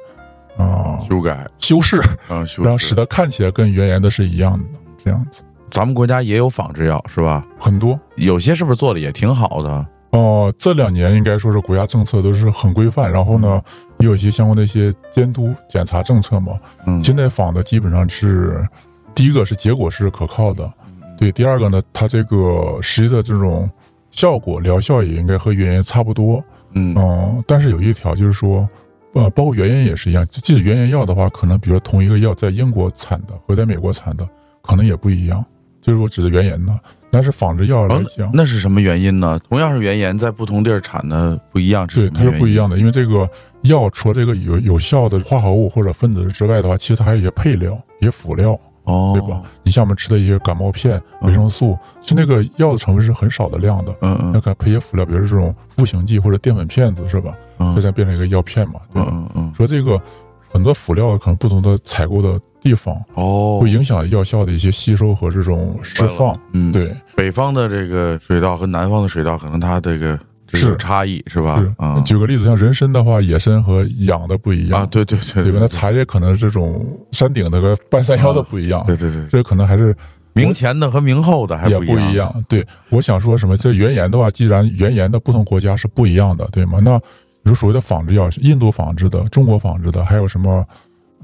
[0.57, 1.97] 啊、修改修饰，
[2.29, 2.95] 啊，修然后使饰。
[2.95, 4.65] 得看起来跟原研的是一样的，
[5.05, 7.45] 这样子咱们国家也有仿制药是吧？
[7.59, 7.99] 很多。
[8.17, 9.87] 有些是不是做的也挺好的？
[10.11, 13.61] 哦、这两年应该说是国家政策都是很规范，然后呢，
[13.99, 16.53] 也有一些相关的一些监督检查政策嘛。
[16.87, 18.65] 嗯现在仿的基本上是，
[19.13, 20.73] 第一个是结果是可靠的，
[21.19, 23.69] 对，第二个呢，它这个实际的这种
[24.13, 26.41] 效果疗效也应该和原研差不多，
[26.75, 28.69] 嗯嗯，但是有一条就是说，
[29.15, 34.29] 呃，包括原研也是一样，即使原研药的话，可能比如说同一个药在英国产的和在美国产的
[34.61, 35.45] 可能也不一样，
[35.81, 36.79] 就是我指的原研呢，
[37.11, 39.39] 但是仿制药来哦讲，那是什么原因呢？
[39.49, 43.29] 同样是原研，在不同地儿产的不一样，对，它是不一样的，因为这个
[43.63, 49.43] 药除了这个有有效的化合物或者分子之外的话，其实它还有一些配料、一些辅料，哦，对吧？？
[49.63, 51.77] 你像我们吃的一些感冒片、维生素，
[52.15, 57.35] 那个药的成分是很少的量的，嗯嗯那可能配些辅料，比如说这种复形剂或者淀粉片子，是吧？
[57.59, 59.13] 嗯这才变成一个药片嘛，对嗯吧？
[59.13, 60.01] 嗯嗯，说这个
[60.49, 66.39] 很多辅料可能不同的采购的地方，哦，会影响药效的一些吸收和这种释放。
[66.53, 71.59] 嗯，，对，北方的这个水稻和南方的水稻，可能它这个这是差异是吧？
[71.59, 71.73] 是。
[71.79, 75.59] 啊举个例子，像人参的话，野生和养的不一样啊，对对对对吧？
[75.61, 79.95] 那茶叶可能这种山顶的和半山腰的不一样，对对对，这可能还是
[80.33, 82.45] 明前的和明后的还也不不一样。
[82.49, 83.57] 对，我想说什么？
[83.57, 86.79] 这原研的话，既然原研的不同国家是不一样的，对吗？
[86.83, 90.65] 那比如所谓的仿制药，印度仿制的、中国仿制的，还有什么？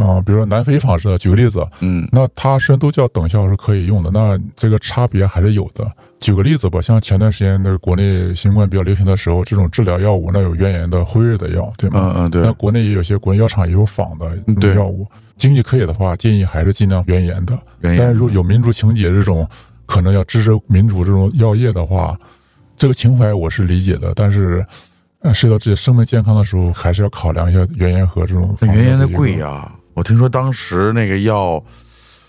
[0.01, 5.87] 啊、比如说南非仿制的，举个例子，嗯那它虽然都叫等效是可以用的，那这个差别还是有的。
[6.21, 12.15] 举个例子吧，像前段时间那国内新冠比较流行的时候，这种治疗药物那有原研的辉瑞的药，对吗？
[12.17, 17.59] 嗯嗯，对那，国内也有些国内药厂也有仿的药物，经济可以的话，建议还是尽量原研的。
[17.81, 19.49] 但是如果有民族情节这种，
[19.87, 22.19] 可能要支持民主这种药业的话，
[22.77, 24.13] 这个情怀我是理解的。
[24.15, 24.65] 但是，
[25.21, 31.62] 呃，涉及到自己生命健康的时候，还是要考量一下原研和这种那原研的的贵呀，我听说当时那个药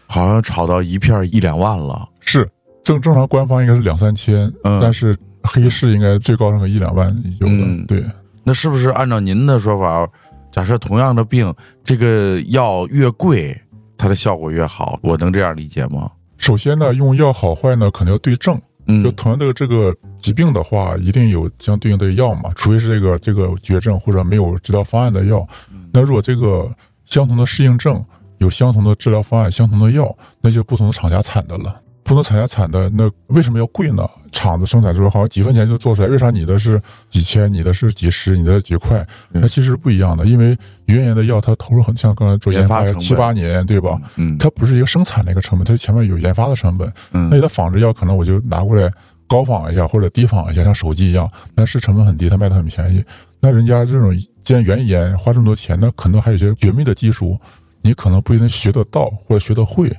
[0.08, 2.08] 好像炒到一片一两万了。
[2.19, 2.47] 是
[2.84, 7.08] 正正常官方应该是两三千，嗯但是黑市应该最高上个一两万
[7.39, 7.54] 有的。
[7.54, 8.04] 嗯对，
[8.43, 10.08] 那是不是按照您的说法，
[10.52, 13.60] 假设同样的病，这个药越贵，
[13.97, 15.00] 它的效果越好？
[15.04, 16.12] 我能这样理解吗？
[16.38, 18.60] 首先呢，用药好坏呢，可能要对症。
[18.88, 25.47] 嗯就同样的这个疾病的话，一定有相对应的药嘛，除非是这个这个绝症或者没有治疗方案的药。
[25.93, 26.67] 那如果这个
[27.12, 28.04] 相同的适应症
[28.38, 31.82] 有相同的治疗方案、相同的药，那就不同的厂家产的了。
[32.04, 34.10] 不同厂家产的，那为什么要贵呢？
[34.32, 39.06] 厂子生产出来好像几分钱就做出来，为啥你的是几千，你的是几十，你的几块？
[39.34, 44.00] 嗯那其实不一样的，因为原研的药它投入很像刚才做研发七八年，对吧？
[44.15, 46.91] 嗯它不是一个生产的一个成本，它前面有研发的成本。
[47.12, 48.89] 那嗯有的仿制药可能我就拿过来
[49.28, 53.04] 高仿一下或者低仿一下，像手机一样，但是成本很低，它卖的很便宜。
[53.39, 54.13] 那人家这种
[54.44, 57.40] 既然原研花这么多钱，那可能还有一些绝密的技术，
[57.82, 59.92] 你可能不一定学得到或者学得会，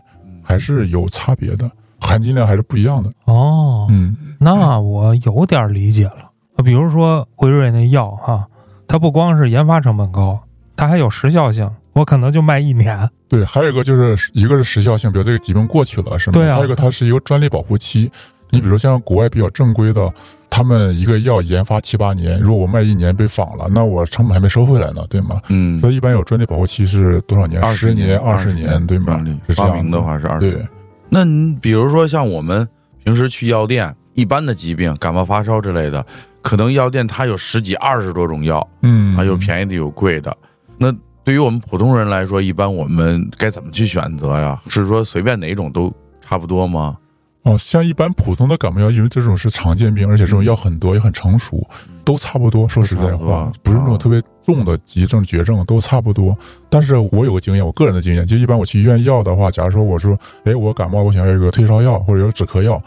[0.43, 3.11] 还是有差别的，含金量还是不一样的。
[3.25, 6.31] 哦，嗯，那我有点理解了。
[6.65, 8.47] 比如说辉瑞那药哈、
[8.87, 10.39] 它不光是研发成本高，
[10.77, 13.09] 它还有时效性，我可能就卖一年。
[13.29, 16.35] 对，还有一个就是一个是时效性，比如这个疾病过去了，是吗？
[16.35, 18.11] 对啊还有一个它是一个专利保护期。
[18.51, 20.13] 你比如像国外比较正规的，
[20.55, 25.41] 他们一个药研发七八年，如果我卖一年被仿了，那我成本还没收回来呢，对吗？
[25.49, 27.59] 嗯所以一般有专利保护期是多少年？
[27.63, 29.25] 二十年二十年，对吗？
[29.57, 30.51] 发明的话是二十。
[30.51, 30.63] 对，
[31.09, 32.69] 那你比如说像我们
[33.03, 36.05] 平时去药店，一般的疾病，感冒发烧之类的，
[36.43, 40.37] 可能药店它有十几二十多种药，嗯，啊，有便宜的有贵的。
[40.77, 44.61] 那对于我们普通人来说，一般我们该怎么去选择呀？
[44.69, 46.99] 是说随便哪种都差不多吗？
[47.45, 51.61] 哦，像一般普通的感冒药，因为这种是常见病，而且这种药很多也很成熟，
[52.05, 52.69] 都差不多。
[52.69, 56.37] 说实在话，不是那种特别重的急症、绝症都差不多。
[56.71, 62.81] 但是我有个经验，我个人的经验，就一般我去医院要的话，假如说我说，哎，我感冒，我想要一个退烧药或者有止咳药，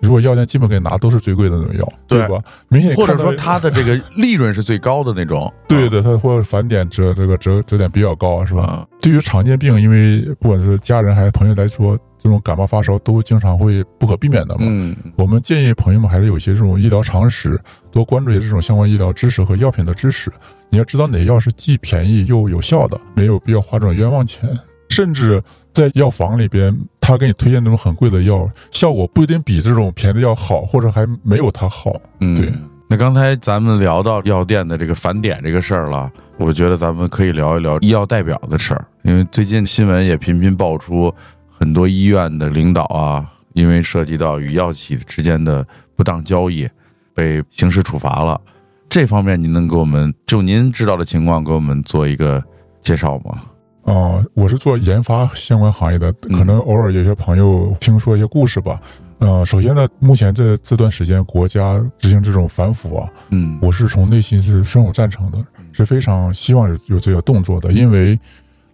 [0.00, 2.42] 如果药店基本给你拿都是最贵的那种药，对吧？
[2.66, 8.54] 明显或者说它的这个利润是最高的那种， 对对，它或者返点折这个折折点比较高，是？
[8.54, 8.84] 吧？
[9.00, 14.66] 对于常见病，因为不管是家人还是朋友来说，这种感冒发烧都经常会不可避免的嘛。
[14.68, 20.30] 嗯，我们建议朋友们还是有一些这种医疗常识，多关注一些这种相关医疗知识和药品的知识。
[20.68, 24.48] 你要知道哪些药是既便宜又有效的，没有必要花这种冤枉钱。
[24.90, 25.40] 甚至
[25.72, 31.92] 在药房里边，他给你推荐那种很贵的药，效果不一定比这种便宜的药好，或者还没有它好。
[32.20, 32.52] 嗯，对。
[32.88, 41.14] 那刚才咱们聊到药店的这个返点这个事儿了，我觉得咱们可以聊一聊医药代表的事儿，因为最近新闻也频频爆出
[41.60, 46.66] 很多医院的领导啊，因为涉及到与药企之间的不当交易，
[47.14, 48.40] 被刑事处罚了。
[48.88, 52.42] 这方面您能给我们就您知道的情况给我们做一个
[52.80, 53.42] 介绍吗？
[53.82, 58.80] 哦、我是做研发相关行业的，可能偶尔有些朋友听说一些故事吧。
[59.18, 65.38] 呃，首先呢，目前这这段时间国家执行这种反腐啊，嗯，我是从内心是深有赞成的，
[65.72, 68.18] 是非常希望有有这个动作的，因为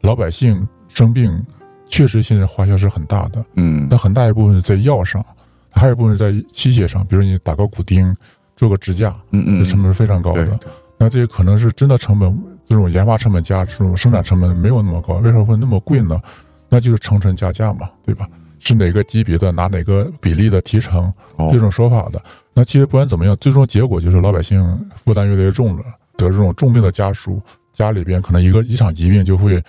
[0.02, 1.44] 老百姓生病
[1.86, 5.24] 确实现在花销是很大的，嗯那很大一部分是在药上，
[5.70, 8.14] 还有一部分是在器械上，比如你打个骨钉、
[8.56, 10.58] 做个支架，嗯嗯这成本是非常高的。
[10.98, 12.36] 那这个可能是真的成本，
[12.68, 16.20] 这种研发成本加这种生产成本没有那么高，为什么会那么贵呢？
[16.68, 18.28] 那就是层层加价嘛，对吧？
[18.58, 22.20] 是哪个级别的拿哪个比例的提成，哦这种说法的。
[22.52, 25.84] 那其实不管怎么样，最终结果就是老百姓负担越来越重了，
[26.16, 27.40] 得这种重病的家属，
[27.72, 29.62] 家里边可能一个一场疾病就会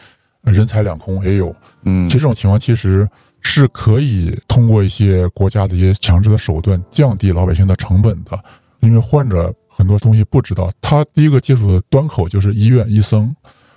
[0.53, 1.55] 人财两空也有。
[1.83, 3.07] 嗯其实这种情况其实
[3.41, 8.37] 是可以通过一些国家的一些强制的手段降低老百姓的成本的，
[8.81, 13.33] 因为患者很多东西不知道，他第一个接触的端口就是医院医生，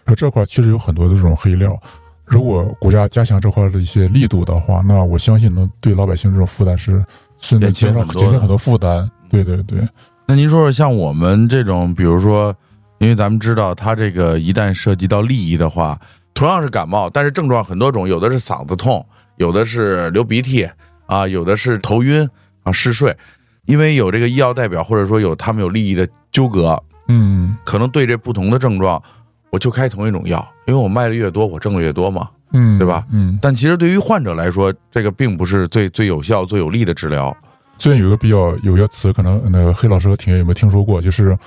[0.06, 1.78] 说这块确实有很多的这种黑料。
[2.24, 7.04] 如果国家加强这块的一些力度的话，那我相信能对老百姓这种负担是
[7.40, 9.08] 是能减少减轻很多负担。
[9.28, 9.80] 对对对，
[10.26, 12.54] 那您说说，像我们这种，比如说，
[12.98, 15.98] 因为咱们知道，它这个一旦涉及到利益的话，
[16.34, 20.68] 同样是感冒，但是症状很多种，有的是嗓子痛，有的是流鼻涕
[21.06, 22.28] 啊，有的是头晕
[22.62, 23.16] 啊、嗜睡。
[23.66, 29.00] 因为有这个医药代表，或者说有他们有利益的纠葛，嗯可能对这不同的症状，
[29.50, 32.28] 我就开同一种药，因为我卖的越多，我挣的越多嘛。
[32.52, 33.06] 嗯，对吧？
[33.12, 37.36] 嗯，但其实对于患者来说，这个并不是最最有效、最有利的治疗。
[37.78, 41.00] 最近有一个比较有一个词，可能那个黑老师和挺爷有没有听说过？
[41.00, 41.38] 就是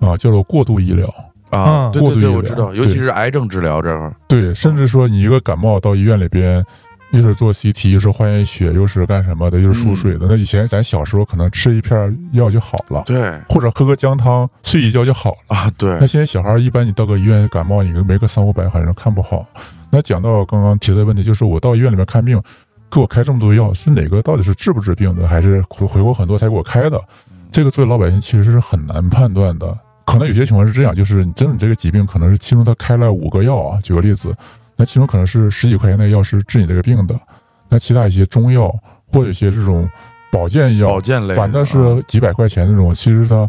[0.00, 1.08] 啊、叫做过度医疗。
[1.50, 6.64] 啊，嗯对对对，我知道，尤其是癌症治疗这块儿，对，甚至说你一个感冒到医院里边，
[7.12, 10.26] 又是做 CT，又是化验血，又是干什么的，又是输水的。
[10.28, 15.56] 那以前咱小时候可能吃一片药就好了，对或者喝个姜汤睡一觉就好了。
[15.56, 19.44] 啊，对那，现在小孩一般你到个医院感冒，你没个三五百，好像看不好。
[19.90, 22.40] 那讲到刚刚提的问题，就是我到医院里面看病，
[22.88, 27.00] 给我开这么多药，是哪个到底是治不治病的，还是回回国很多才给我开的？
[27.50, 29.76] 这个作为老百姓其实是很难判断的。
[30.10, 34.34] 可能有些情况是这样，就是你真的这个疾病可能是其中他开了五个药啊，举个例子，
[34.74, 37.14] 那其中可能是十几块钱的药是治你这个病的，
[37.68, 38.68] 那其他一些中药
[39.06, 39.88] 或者一些这种
[40.32, 43.48] 保健药，保健类，反正啊是几百块钱那种，其实它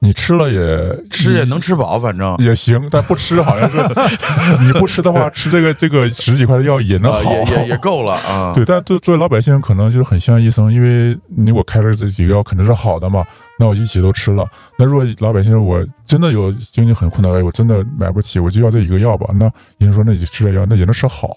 [0.00, 3.78] 你吃了也吃也能吃饱，反正也行，但不吃好像是
[4.64, 8.52] 你不吃的话，吃这个这个十几块的药也能啊好，也也 也够了啊。
[8.54, 13.24] 对，但对作为老百姓，可能就是很相信医生，因为你我开了这几个药肯定是好的嘛，
[13.58, 14.46] 那我一起都吃了。
[14.78, 19.46] 那如果老百姓我真的有经济很困难，哎，我真的买不起，我就要这一个药吧，那
[19.78, 21.36] 医生说那你吃这药，那也能吃好。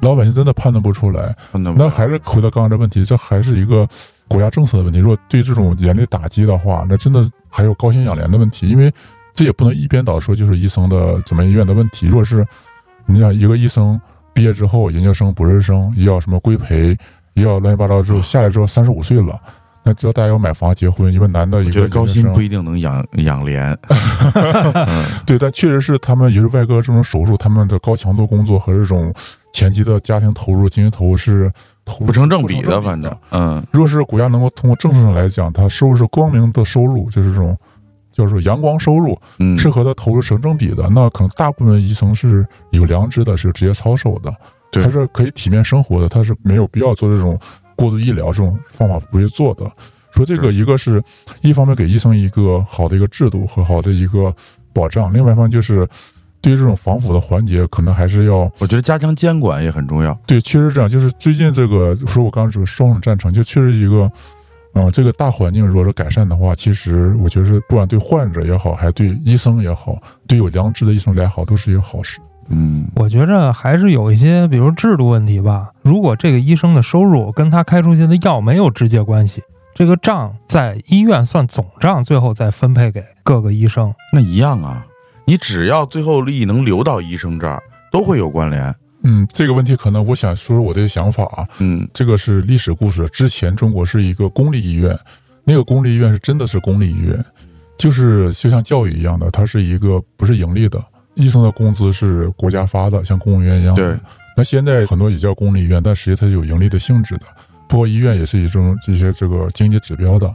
[0.00, 3.86] 老百姓真的判断不出来，那那还是回到刚刚这问题，这还是一个
[4.28, 4.98] 国家政策的问题。
[4.98, 8.92] 如果对这种严厉打击的话，那真的还有高薪养廉的问题，因为
[9.34, 12.06] 这也不能一边倒说就是医生的怎么医院的问题。
[12.06, 12.46] 如果是
[13.06, 14.00] 你想一个医生
[14.32, 16.96] 毕业之后，研究生、博士生也要什么规培，
[17.34, 19.36] 也要乱七八糟之后下来之后三十五岁了，
[19.82, 23.76] 那只要大家要买房结婚，一个男的，一个觉得高薪不一定能养养廉。
[24.74, 29.12] 嗯 对，但确实是他们也是外科这种手术，他们的高强度工作和这种
[29.58, 31.52] 前期的家庭投入、经济投入是
[31.84, 37.58] 投入不成正比的，反正嗯如果是国家能够通过政策上来讲，它收入是光明的收入，就是这种
[38.12, 40.88] 叫做阳光收入，嗯，是和它投入成正比的。
[40.90, 44.32] 那可能大部分医生是有良知的，是职业操守的，
[44.70, 47.36] 对他是可以体面生活的，他是没有必要做这种
[47.74, 49.68] 过度医疗这种方法不会做的。
[50.12, 51.02] 说这个，一个是
[51.40, 54.32] 一方面给医生一个好的一个制度和好的一个
[54.72, 55.84] 保障，另外一方面就是
[56.40, 60.16] 对于这种防腐的环节，可能还是要我觉得加强监管也很重要。
[60.26, 60.88] 对，确实这样。
[60.88, 64.10] 就是最近这个，说我刚刚说双省战争，就确实一个，
[64.74, 72.20] 嗯，这个大环境如果说改善的话，其实我觉得不管对患者也好，还对医生也好，对有良知的医生来好，都是一个好事。
[72.50, 75.68] 嗯，我觉着还是有一些，比如制度问题吧。
[75.82, 79.42] 如果这个医生的收入跟他开出去的药没有直接关系，
[79.74, 83.92] 这个账在医院算总账，最后再分配给各个医生。
[84.14, 84.86] 那一样啊，
[85.28, 87.62] 你只要最后利益能流到医生这儿，
[87.92, 88.74] 都会有关联。
[89.02, 91.46] 嗯，这个问题可能我想说说我的想法啊。
[91.58, 93.06] 嗯这个是历史故事。
[93.12, 94.98] 之前中国是一个公立医院，
[95.44, 97.22] 那个公立医院是真的是公立医院，
[97.76, 100.82] 就是就像教育一样的，它是一个不是盈利的，
[101.16, 103.82] 医生的工资是国家发的，像公务员一样的。
[103.82, 104.00] 对，
[104.34, 107.26] 那现在很多也叫公立医院，但实际它是有盈利的性质的。
[107.68, 110.34] 不过医院也是以这种这些这个经济指标的。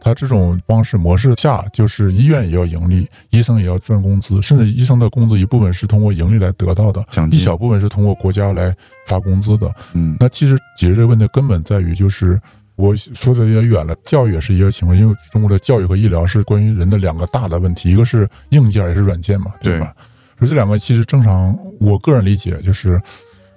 [0.00, 8.74] 它这种方式模式下，就是医院也要盈利，医生也要赚工资，甚至医生的工资一部分是通过盈利来得到的，一小部分是通过国家来
[9.06, 9.72] 发工资的。
[9.94, 12.40] 嗯那其实解决这个问题的根本在于，就是
[12.76, 19.94] 我说的有点远了，教育也是一个情况，因为中国的教育和医疗是关于人的两个大的问题，一个是硬件，也是软件嘛，对吧？
[20.38, 23.00] 所以这两个其实正常，我个人理解就是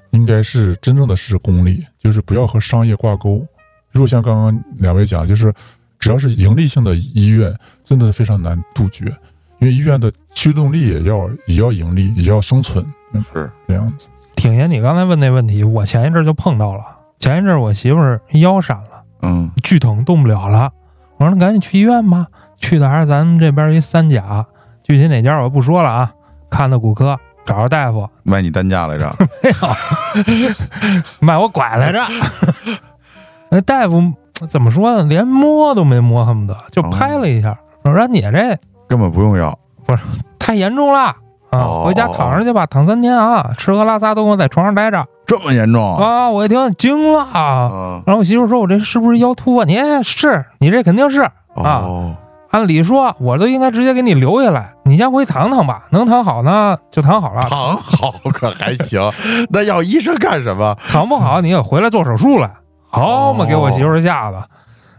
[0.09, 3.45] 应该是真正的是公立，就是不要和商业挂钩。
[3.91, 5.53] 如果像刚刚两位讲，就是
[6.01, 9.05] 只要是盈利性的医院，真的非常难杜绝，
[9.59, 12.83] 因为医院的驱动力也要也要盈利，也要生存，
[13.31, 14.07] 是这样子。
[14.35, 16.83] 挺爷，你刚才问那问题，我前一阵就碰到了。
[17.19, 20.71] 前一阵我媳妇儿腰闪了，嗯巨疼，动不了了。
[21.17, 22.25] 我说那赶紧去医院吧，
[22.57, 24.43] 去的还是咱们这边一三甲，
[24.81, 26.11] 具体哪家我不说了啊。
[26.49, 29.15] 看的骨科，找着大夫，卖你担架来着。
[29.43, 30.55] 没有，
[31.21, 31.99] 卖我拐来着。
[33.51, 34.11] 那大夫
[34.47, 35.03] 怎么说呢？
[35.03, 39.57] 连摸都没摸，恨不得就拍了一下，我说你这根本不用药。
[39.85, 40.03] 不是
[40.39, 41.15] 太严重了啊！
[41.51, 45.97] 哦回家躺着去吧，躺三天啊，吃喝拉撒都给我在床上待着这么严重？
[45.97, 46.29] 啊！
[46.29, 47.69] 我一听惊了啊！
[47.71, 49.65] 嗯然后我媳妇说：“我这是不是腰突啊？
[49.65, 51.21] 你是，你这肯定是。
[51.55, 51.83] 啊，
[52.51, 55.83] 按理说，我都应该直接给你留下来，你先回躺躺吧。
[55.89, 59.01] 能躺好呢，就躺好了；躺好可还行，
[59.51, 60.77] 那要医生干什么？
[60.89, 62.49] 躺不好，你也回来做手术来。
[62.91, 64.43] 好嘛，哦给我媳妇吓的。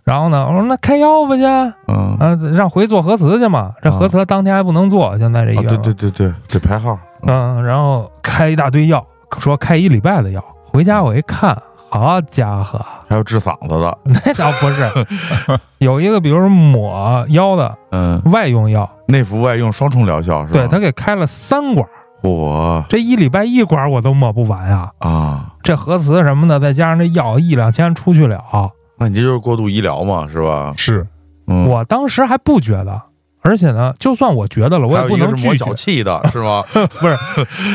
[0.05, 3.72] 然后呢，我说那开药吧去，啊，嗯，让回做核磁去嘛。
[3.80, 5.68] 这核磁当天还不能做，现在这医啊，院。
[5.68, 6.99] 对对对对，得排号。
[7.22, 9.07] 嗯，然后开一大堆药，
[9.38, 10.43] 说开一礼拜的药。
[10.72, 11.57] 回家我一看，
[11.88, 14.90] 好家伙，还有治嗓子的， 那倒不是，
[15.78, 20.53] 有一个比如说抹腰的嗯，外用药，内服外用双重疗效是吧？
[20.55, 21.86] 对他给开了三管，
[22.23, 24.91] 嚯这一礼拜一管我都抹不完呀。
[24.99, 28.43] 啊，这核磁什么的，再加上这药一两千出去了，
[28.99, 30.73] 那你这就是过度医疗嘛，是吧？
[30.77, 31.07] 是，
[31.49, 33.03] 嗯，我当时还不觉得，
[33.41, 35.75] 而且呢，就算我觉得了，我也不能拒绝是磨脚。
[35.75, 36.62] 气的， 是吗？
[36.73, 37.16] 不是，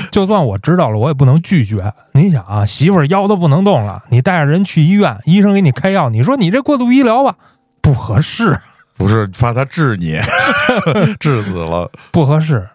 [0.09, 1.91] 就算我知道了，我也不能拒绝。
[2.13, 7.35] 你想啊，媳妇儿腰都不能动了，你带着人去医院，医生给你开药，你说你这过度医疗吧，
[7.81, 8.57] 不合适，
[8.97, 10.17] 不是，怕他治你，
[11.19, 11.91] 治死了。
[12.11, 12.65] 不合适。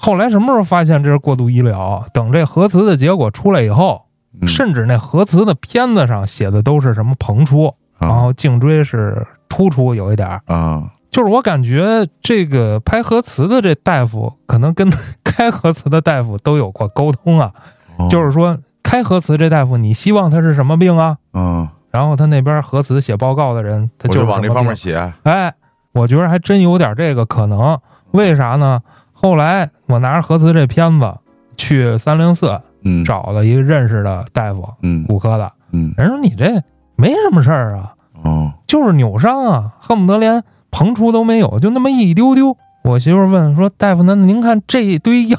[0.00, 2.04] 后来什么时候发现这是过度医疗？
[2.12, 4.06] 等这核磁的结果出来以后，
[4.40, 10.40] 嗯甚至那核磁的片子上写的都是什么膨出，然啊后颈椎是突出有一点儿。
[10.46, 14.88] 啊，就是我感觉这个拍核磁的这大夫，可能跟
[15.24, 17.52] 开核磁的大夫都有过沟通啊。
[17.96, 21.16] 哦就是说，开核磁这大夫，你希望他是什么病啊？
[21.34, 24.92] 嗯，然后他那边核磁写报告的人，他我就就是往这方面写。
[24.92, 25.14] 写。
[25.24, 25.52] 哎，
[25.90, 27.76] 我觉得还真有点这个可能。
[28.12, 28.80] 为啥呢？
[29.20, 31.12] 后来我拿着核磁这片子
[31.56, 36.62] 去三零四嗯，找了一个认识的大夫，嗯骨科的，嗯人说你这
[36.94, 42.56] 没什么事儿啊，哦，就是扭伤啊，恨不得连膨出都没有，就那么一丢丢。
[42.84, 45.36] 我媳妇问说：“大夫，那您看这一堆药，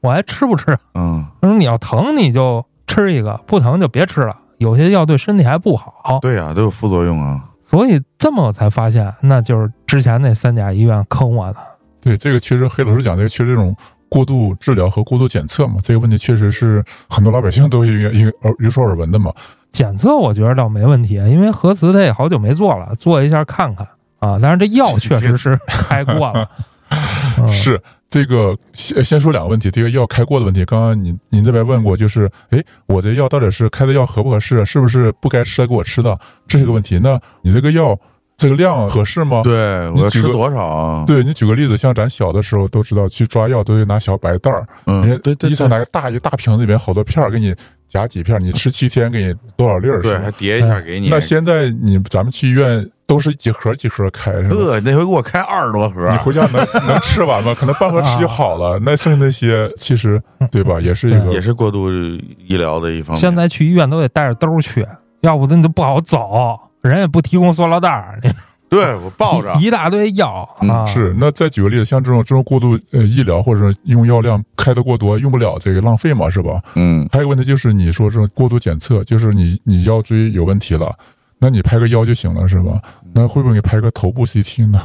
[0.00, 4.30] 我还吃不吃？”嗯，他说：“你要疼你就吃一个，不疼就别吃了。
[4.56, 6.18] 有些药对身体还不好。
[6.22, 7.44] 对呀，都有副作用啊。
[7.62, 11.58] 所以这么我才发现，那就是之前那三甲医院坑我的。
[12.00, 13.74] 对这个确实，黑老师讲这个确实这种
[14.08, 19.32] 过度治疗和过度检测嘛，这个问题确实是很多老百姓都应该应该耳有所耳闻的嘛。
[19.72, 23.86] 检测我觉得倒没问题，因为核磁它也好久没做了，做一下看看
[24.18, 24.38] 啊。
[24.42, 26.48] 但是这药确实是 开过了。
[27.38, 27.80] 嗯、是
[28.10, 36.98] 这个先先说两个问题，这个药开过的问题，刚刚您您这边问过，就是哎，我这药到底是开的药合不合适，是不是不该吃的给我吃的，这是个问题。
[37.00, 37.96] 那你这个药
[38.40, 39.42] 这个量合适吗？
[39.44, 41.04] 对，我要吃多少啊？
[41.06, 47.54] 对你举个例子，像咱小的时候都知道，去抓药都得拿小白袋儿，嗯人，对对家医生，拿个大一大瓶子里面好多片儿给你
[47.86, 50.00] 夹几片儿，你吃七天给你多少粒儿？
[50.00, 51.08] 对，还叠一下给你。
[51.08, 54.54] 那现在你咱们去医院都是几盒几盒开，是吧？
[54.54, 57.54] 呵，那回给我开二十多盒你，回家能 能吃完吗？
[57.58, 58.78] 可能半盒吃就好了。
[58.80, 63.20] 那剩下那些，其实对吧，也是一个也是过度医疗的一方面。
[63.20, 64.86] 现在去医院都得带着兜儿去，
[65.20, 66.58] 要不你都不好走。
[66.82, 68.18] 人也不提供塑料袋儿，
[68.68, 76.60] 对我抱着，一大堆药嗯啊，是，那再举个例子，像这种这种过度呃医疗或者说用药量开的过多，用不了这个浪费嘛，是吧？
[76.76, 80.92] 嗯还有个问题就是你说这种过度检测，就是你你腰椎有问题了，
[81.38, 82.80] 那你拍个腰就行了，是吧？
[83.12, 84.80] 那会不会给你拍个头部 CT 呢？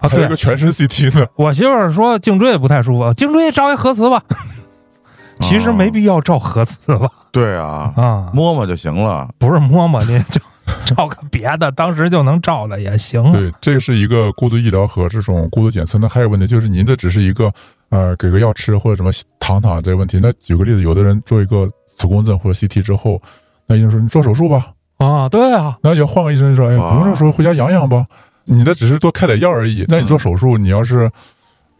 [0.00, 1.26] 啊，对拍个，全身 CT 呢？
[1.36, 4.22] 我媳妇儿说颈椎也不太舒服，颈椎照一核磁吧。
[5.40, 7.08] 其实没必要照核磁吧？
[7.30, 9.28] 对啊，啊，摸摸就行了。
[9.38, 10.40] 不是摸摸，你照
[10.86, 13.32] 照个别的，当时就能照的也行。
[13.32, 15.98] 对，这个是一个过度医疗和这种过度检测。
[15.98, 17.52] 那还有问题就是您这只是一个
[17.90, 19.10] 呃给个药吃或者什么
[19.40, 20.18] 躺躺这个问题。
[20.22, 23.20] 那举个例子，有的人做一个磁共振或者 CT 之后，
[23.66, 28.06] 那医生说你做手术吧，啊，对啊，那要换个医生说，哎，不用做手术，回家养养吧。
[28.44, 29.84] 你这只是多开点药而已。
[29.88, 31.10] 那你做手术，你要是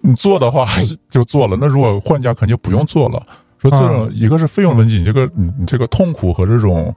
[0.03, 0.67] 你做的话
[1.09, 3.23] 就做了，那如果换家肯定不用做了。
[3.61, 6.95] 说这种一个是费用问题，你这个你你这个痛苦和这种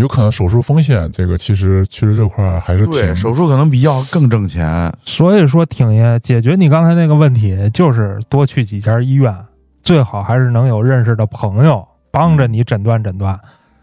[0.00, 4.92] 有可能手术风险，这个其实其实这块儿还是对，挺手术可能比药更挣钱。
[5.02, 9.34] 所以说，挺爷解决你刚才那个问题，就是多去几家医院，
[9.82, 13.38] 最好还是能有认识的朋友帮着你诊断诊断。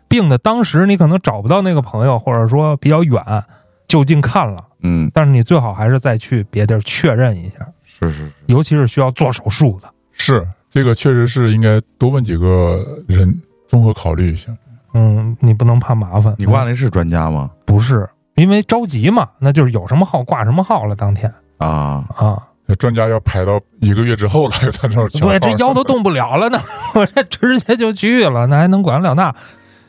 [0.07, 3.43] 病的当时你可能找不到那个朋友，或者说比较远，
[3.87, 9.89] 就近看了，嗯，但是你最好还是再去别地儿确认一下，是是是，尤其是需要做手术的。
[10.11, 13.33] 是这个确实是应该多问几个人，
[13.67, 14.55] 综合考虑一下。
[14.93, 16.33] 嗯，你不能怕麻烦。
[16.37, 17.49] 你挂那是专家吗？
[17.65, 19.27] 不是因为着急嘛？
[19.39, 22.41] 那就是有什么号挂什么号了，当天啊，啊。
[22.65, 26.57] 那专家要排到一个月之后了，才能对，这腰都动不了了呢，
[26.95, 29.35] 我这直接就去了，那还能管得了那？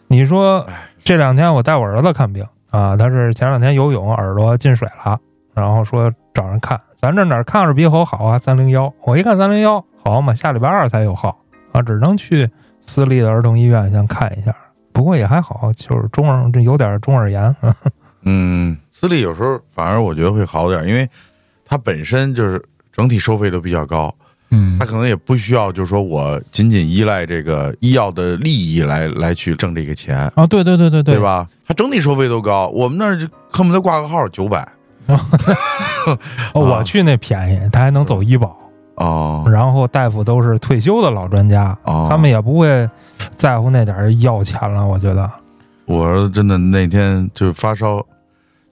[0.08, 0.66] 你说
[1.04, 5.16] 这两天我带我儿子看病啊，他是前两天游泳耳朵进水了，
[5.54, 8.38] 然后说找人看，咱这哪儿看着鼻喉好啊？
[8.38, 11.38] 三零幺，我一看三零幺好嘛，下礼拜二才有号
[11.70, 12.50] 啊，只能去
[12.80, 14.52] 私立的儿童医院先看一下。
[14.94, 17.54] 不过也还好，就是中耳这有点中耳炎，
[18.24, 21.06] 嗯，私立有时候反而我觉得会好点，因为
[21.66, 24.14] 它本身就是整体收费都比较高，
[24.50, 31.20] 嗯它可能也不需要，就是说我仅仅依赖这个医药的利益来来去挣这个钱，啊，对对对对对对？
[31.20, 31.46] 吧？
[31.66, 34.66] 它整体收费都高，我们那儿就恨不得挂个号九百
[36.54, 38.56] 哦我去那便宜，他还能走医保。
[38.96, 39.44] 哦。
[39.50, 42.88] 然后大夫都是退休的老专家，哦，他们也不会
[43.36, 44.86] 在乎那点儿药钱了。
[44.86, 45.30] 我觉得，
[45.86, 48.04] 我儿子真的那天就是发烧，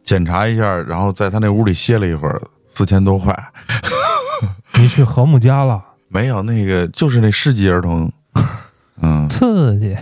[0.03, 3.37] 检查一下，然后在他那屋里歇了一会儿，四千多块。
[4.81, 8.11] 你去和睦家了，没有那个，就是那世纪儿童，
[9.01, 9.29] 嗯。
[9.29, 9.97] 刺激。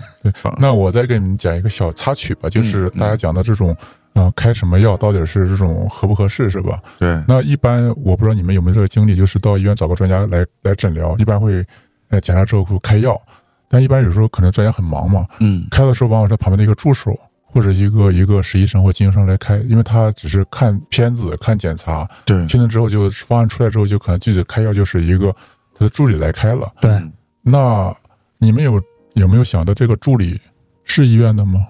[0.58, 3.76] 那我再给你们讲一个小插曲吧，就是嗯大家讲的这种，
[4.14, 6.82] 呃，开什么药到底是这种合不合适，是吧？
[6.98, 11.64] 对，那一般我不知道你们有没有这个经历，就是到医院找个专家来来诊疗，一般会
[12.08, 13.20] 呃检查之后会开药，
[13.68, 25.34] 但一般有时候可能专家很忙嘛，嗯开的时候往往是旁边的一个助手或者一个一个实习生或经营生来开，因为他只是看片子、看检查，对，听了之后就方案出来之后，就可能具体开药就是一个
[25.74, 26.70] 他的助理来开了。
[26.80, 27.94] 对，嗯那
[28.38, 28.80] 你们有
[29.14, 30.38] 有没有想到这个助理
[30.84, 31.66] 是医院的吗？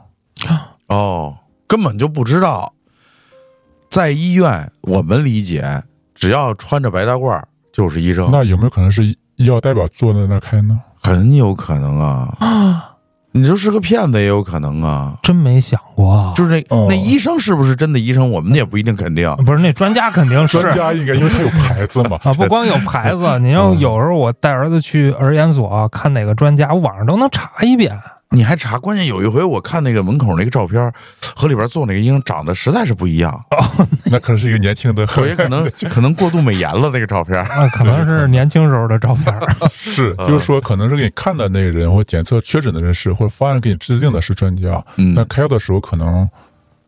[0.89, 1.37] 哦，
[1.71, 2.75] 根本就不知道，
[3.89, 5.85] 在医院我们理解，
[6.17, 7.41] 只要穿着白大褂
[7.73, 10.81] 就是医生，那有没有可能是医药代表坐在那开呢？
[11.01, 12.87] 很有可能啊。
[13.33, 15.17] 你就是个骗子也有可能啊。
[15.23, 16.33] 真没想过啊。
[16.35, 19.33] 就是那、哦那医生是不是真的医生，我们也不一定肯定。
[19.47, 22.19] 不是那专家肯定是专家应该因为他有牌子嘛。
[22.27, 27.97] 啊，不光有牌子， 你要嗯有时候我带儿子去儿研所看哪个专家，我网上都能查一遍。
[28.33, 28.79] 你还查？
[28.79, 30.93] 关键有一回我看那个门口那个照片，
[31.35, 33.45] 和里边坐那个医生长得实在是不一样，
[34.05, 37.45] 那可能是一个年轻的，我也可能 可能过度美颜了那个照片。
[37.51, 39.41] 那，可能是年轻时候的照片儿。
[39.71, 46.29] 是，就是说可能是给你看的那个人或检测确诊的人是，或者方案给你制定的是专家，嗯但开药的时候可能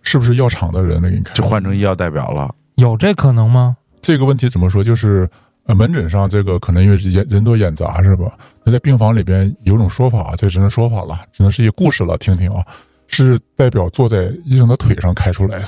[0.03, 1.35] 是不是药厂的人来给你开？
[1.35, 2.49] 就换成医药代表了。
[2.77, 3.77] 有这可能吗？
[4.01, 4.83] 这个问题怎么说？
[4.85, 5.29] 就是
[5.67, 8.37] 呃，门诊上这个可能因为人人多眼杂是吧？
[8.65, 12.65] 那在病房里边有种说法，这只能说法了，只能是一个故事了，听听啊，
[13.07, 15.65] 是代表坐在医生的腿上开出来的，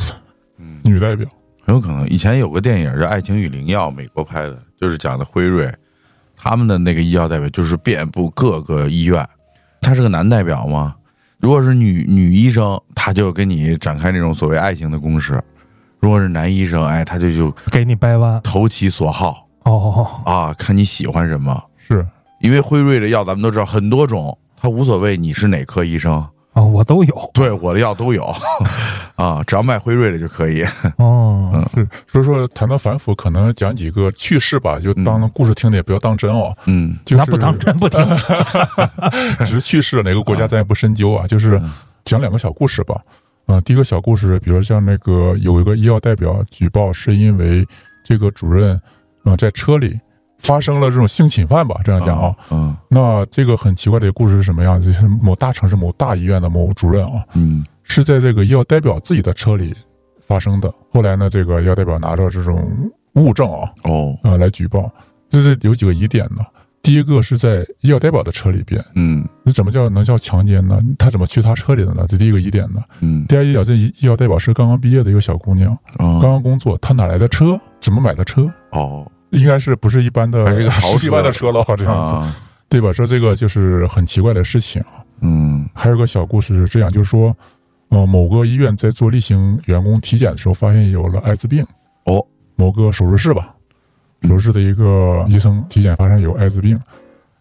[0.59, 1.29] 嗯，女代表。
[1.67, 2.07] 很有可能。
[2.11, 5.73] 以前有个电影叫《爱情与灵药》，美国拍的，就是讲的辉瑞，
[6.37, 9.27] 他们的那个医药代表就是遍布各个医院。
[9.81, 10.95] 他是个男代表吗？
[11.39, 15.39] 如果是女女医生，他就跟你展开那种所谓爱情的攻势；
[16.01, 21.63] 如果是男医生，哎，他就就给你掰弯投其所好哦，啊，看你喜欢什么。
[21.77, 22.07] 是，
[22.41, 28.25] 因为辉瑞的药咱们都知道很多种，他无所谓你是哪科医生，哦，我都有对我的药都有
[29.17, 30.65] 啊，只要卖辉瑞的就可以。
[30.97, 36.57] 哦， 是，所以说谈到反腐，可能讲几个趣事吧，就当故事听的，也不要当真哦。
[36.67, 38.01] 嗯就是那不当真不听。
[39.41, 41.61] 只是趣事哪个国家咱也不深究啊，就是
[42.05, 43.01] 讲两个小故事吧。
[43.47, 47.67] 啊、第一个小故事，比如像那个有一个医药代表举报，是因为
[48.03, 48.81] 这个主任，
[49.25, 49.99] 啊、在车里
[50.39, 52.35] 发生了这种性侵犯吧，这样讲啊。
[52.51, 54.93] 嗯那这个很奇怪的一个故事是什么样子？
[54.93, 59.75] 就是某大城市某大医院的某主任啊，嗯是在这个医药代表自己的车里
[60.21, 60.73] 发生的。
[60.93, 62.67] 后来呢，这个医药代表拿着这种
[63.15, 64.91] 物证啊，哦啊、来举报，
[65.29, 66.45] 这是有几个疑点呢？
[66.83, 70.79] 第一个是在医药代表的车里边，嗯那怎么叫能叫强奸呢？
[70.99, 72.05] 他怎么去他车里的呢？
[72.09, 72.81] 这第一个疑点呢。
[73.01, 77.59] 嗯第二疑点，这医医药代表是刚刚毕业的一个小姑娘，哦刚刚工作，她哪来的车？
[77.81, 78.47] 怎么买的车？
[78.73, 82.37] 哦应该是不是一般的还是一个豪十几万的车了这样子，啊
[82.69, 82.93] 对吧？
[82.93, 85.05] 说这个就是很奇怪的事情啊。
[85.21, 85.69] 嗯。
[85.75, 87.37] 还有个小故事是这样，就是说，
[87.89, 91.67] 呃，某个医院在做例行员工体检的时候，发现有了艾滋病。
[92.05, 92.25] 哦，
[92.57, 93.55] 某个手术室吧，
[94.23, 96.79] 手术室的一个医生体检发现有艾滋病，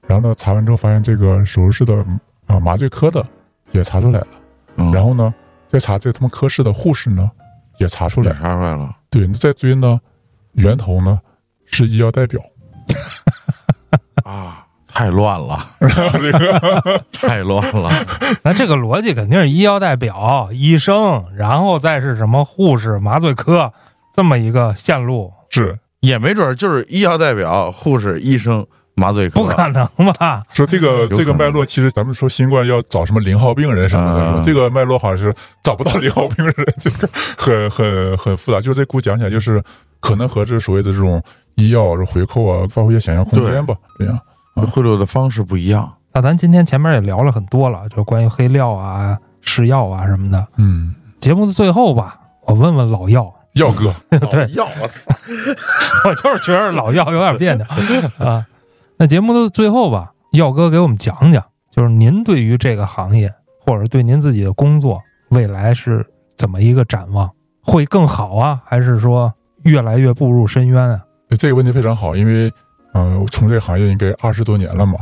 [0.07, 2.05] 然后呢，查完之后发现这个手术室的
[2.47, 3.25] 啊、麻醉科的
[3.71, 4.27] 也查出来了，
[4.77, 5.33] 嗯，然后呢，
[5.67, 7.29] 再查这他们科室的护士呢
[7.77, 9.99] 也查出也来，查出来了，对，那再追呢，
[10.53, 11.19] 源头呢
[11.73, 12.39] 是医药代表，
[14.23, 15.65] 啊，太乱了，
[17.11, 17.89] 太乱了，
[18.43, 23.73] 那这个逻辑肯定是医药代表、医生，然后再是什么护士、麻醉科
[24.15, 29.87] 这么一个线路，是也没准儿就是医药代表、护士、医生、麻醉科，不可能
[30.19, 30.43] 吧？
[30.53, 38.59] 说这个这个脉络，其实咱们说新冠要找什么零号病人什么的，啊这个脉络好像是找不到零号病人，这 个很很很复杂。
[38.61, 39.63] 就是这故讲起来，就是
[39.99, 41.23] 可能和这所谓的这种
[41.55, 43.75] 医药回扣啊，发挥一些想象空间吧。
[43.97, 44.19] 这样，
[44.55, 45.91] 贿赂的方式不一样。
[46.13, 50.47] 那咱今天前面也聊了很多了，就关于黑料啊、试药啊什么的。
[50.57, 53.93] 嗯，节目的最后吧，我问问老药，药哥，
[54.29, 55.11] 对药我操，
[56.05, 57.65] 我就是觉得老药有点别扭
[58.19, 58.45] 啊。
[58.97, 63.33] 那节目的最后吧，药哥给我们讲讲，就是您对于这个行业，
[63.65, 66.05] 或者对您自己的工作，未来是
[66.37, 67.29] 怎么一个展望？
[67.63, 69.33] 会更好啊，还是说
[69.63, 71.01] 越来越步入深渊啊？
[71.35, 72.51] 这个问题非常好，因为
[72.93, 74.99] 呃，从这个行业应该二十多年了嘛。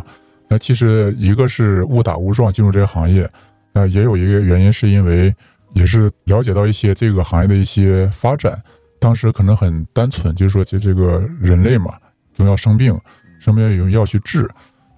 [0.47, 3.29] 那其实一个是误打误撞进入这个行业，
[3.73, 5.33] 那也有一个原因是因为
[5.73, 8.61] 也是了解到一些这个行业的一些发展。
[8.99, 11.93] 当时可能很单纯，就是说这这个人类嘛，
[12.33, 12.95] 总要生病，
[13.39, 14.47] 生病要用药去治，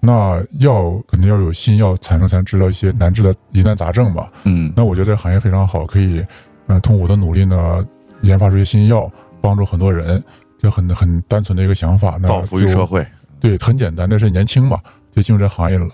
[0.00, 4.28] 那药肯定要有新药产生才能治疗一些难治的疑难杂症嘛。
[4.44, 6.22] 嗯那我觉得这个行业非常好，可以，
[6.66, 7.86] 呃，通过我的努力呢，
[8.22, 9.10] 研发出一些新药，
[9.40, 10.22] 帮助很多人，
[10.64, 12.16] 就很很单纯的一个想法。
[12.18, 13.06] 那造福于社会。
[13.38, 14.80] 对，很简单，那是年轻嘛，
[15.14, 15.86] 就进入这行业了。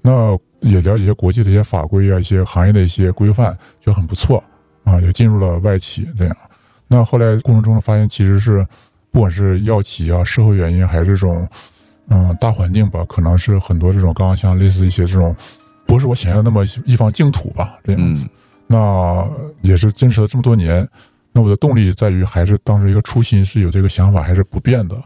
[0.00, 4.42] 那也了解一些国际的一些法规啊，一些行业的一些规范，就很不错
[4.84, 6.34] 啊，也进入了外企这样。
[6.88, 8.66] 那后来过程中发现，其实是
[9.10, 11.46] 不管是药企啊、社会原因，还是这种
[12.08, 15.36] 嗯大环境吧，可能是很多这种刚刚像类似一些这种，
[15.86, 18.24] 不是我想象那么一方净土吧，这样子。
[18.24, 18.30] 嗯
[18.66, 19.28] 那
[19.60, 20.88] 也是坚持了这么多年，
[21.36, 24.96] 那我的动力在于还是当时一个初心是有这个想法还是不变的。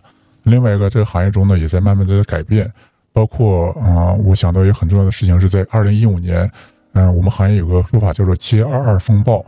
[0.43, 2.71] 另外一个，这个行业中呢也在慢慢的改变，
[3.15, 6.51] 包括啊、呃我想到一个很重要的事情是在二零一五年，
[6.93, 9.45] 嗯、我们行业有个说法叫做“七二二风暴”，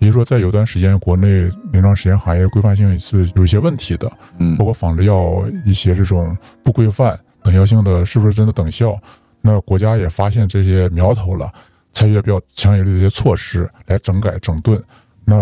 [0.00, 8.98] 也就是说在有段时间国内临床实验行业规范性是有一些问题的，嗯包括仿制药一些这种不规范、等效性的，是不是真的等效？
[9.42, 11.52] 那国家也发现这些苗头了，
[11.92, 14.82] 采取比较强有力的一些措施来整改整顿。
[15.24, 15.36] 那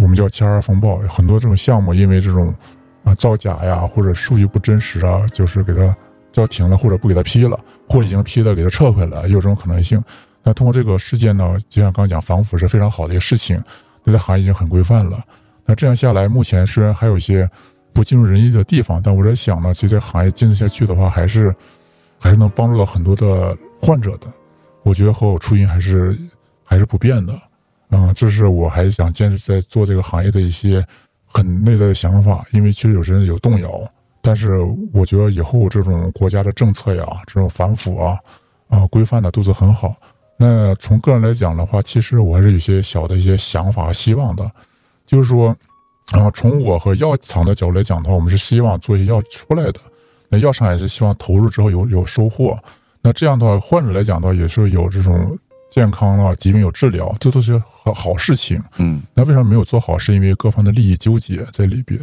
[0.00, 2.54] 我们叫“七二风暴”，很多这种项目因为这种
[3.04, 5.96] 啊造假呀，或者数据不真实啊，就是给它
[6.32, 7.58] 叫停了，或者不给它批了，
[7.88, 10.02] 或已经批了给它撤回来，有这种可能性。
[10.42, 13.62] 那通过这个事件呢，就像刚讲防腐是非常好的一个事情，
[14.02, 15.22] 那这行业已经很规范了。
[15.64, 17.48] 那这样下来，目前虽然还有一些
[17.92, 21.54] 不尽如人意的地方，但我在想呢，其实这行业坚持下去的话，还是
[22.18, 24.26] 还是能帮助到很多的患者的。
[24.82, 26.18] 我觉得和我初心还是
[26.64, 27.40] 还是不变的，
[27.94, 30.84] 嗯，这是我还想坚持在做这个行业的一些
[31.26, 33.70] 很内在的想法，因为确实有些人有动摇，
[34.22, 34.58] 但是
[34.94, 38.18] 我觉得以后这种国家的政策呀，这种反腐啊
[38.68, 39.94] 啊规范的都是很好。
[40.38, 44.50] 那从个人来讲的话，其实我还是有些小的一些想法和希望的，
[45.06, 45.54] 就是说，
[46.12, 49.74] 啊，从我和药厂的角度来讲的话，我们是希望做一些药出来的，
[50.30, 52.58] 那药厂也是希望投入之后有有收获。
[53.02, 55.38] 那这样的话，患者来讲的话，也是有这种
[55.72, 58.62] 健康啊、疾病有治疗，这都是好好事情。
[58.76, 59.96] 嗯那为什么没有做好？
[59.96, 61.98] 是因为各方的利益纠结在里边。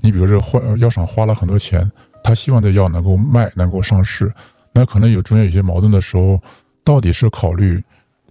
[0.00, 1.88] 你比如这换药厂花了很多钱，
[2.24, 4.32] 他希望这药能够卖，能够上市，
[4.72, 6.42] 那可能有中间有些矛盾的时候，
[6.82, 7.80] 到底是考虑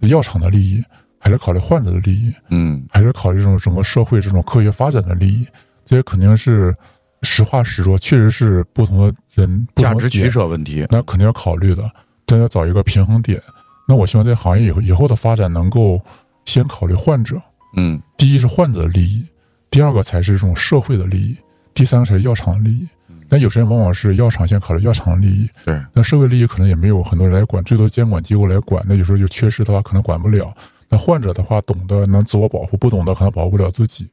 [0.00, 0.84] 药厂的利益，
[1.18, 5.48] 还是考虑患者的利益，嗯还是考虑这种整个社会这种科学发展的利益？
[5.86, 6.76] 这些肯定是
[7.22, 10.86] 实话实说，确实是不同的人价值取舍问题。
[10.90, 11.90] 那肯定要考虑的，
[12.26, 13.42] 但要找一个平衡点。
[13.86, 16.00] 那我希望这个行业以后以后的发展能够
[16.44, 17.40] 先考虑患者，
[17.76, 19.24] 嗯第一是患者的利益，
[19.70, 21.36] 第二个才是这种社会的利益，
[21.74, 22.88] 第三个才是药厂的利益。
[23.28, 28.84] 但有些人往往是药厂先考虑药厂的利益，对，那社会利益可能也没有很多人来管，最多监管机构来管。
[28.86, 30.54] 那有时候就缺失的话，可能管不了。
[30.88, 34.08] 那患者的话，懂得能自我保护，不懂得可能保护不了自己。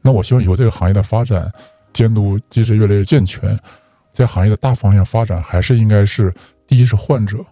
[0.00, 1.52] 那我希望以后这个行业的发展，
[1.92, 3.58] 监督机制越来越健全，
[4.12, 6.32] 在行业的大方向发展，还是应该是
[6.66, 7.44] 第一是患者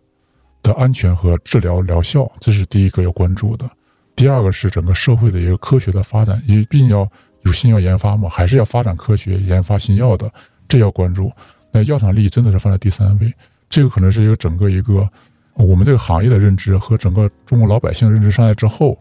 [0.62, 3.68] 的安全和治疗疗效，这是第一个要关注的。
[4.16, 7.08] 第二个是整个社会的一个科学的发展，因为毕竟要
[7.42, 10.30] 有新药研发嘛，还是要发展科学、研发新药的，
[10.68, 11.32] 这要关注。
[11.72, 13.32] 那药厂利益真的是放在第三位，
[13.68, 15.08] 这个可能是一个整个一个
[15.54, 18.98] 我们这个行业的认知和整个中国老百姓认知上来之后，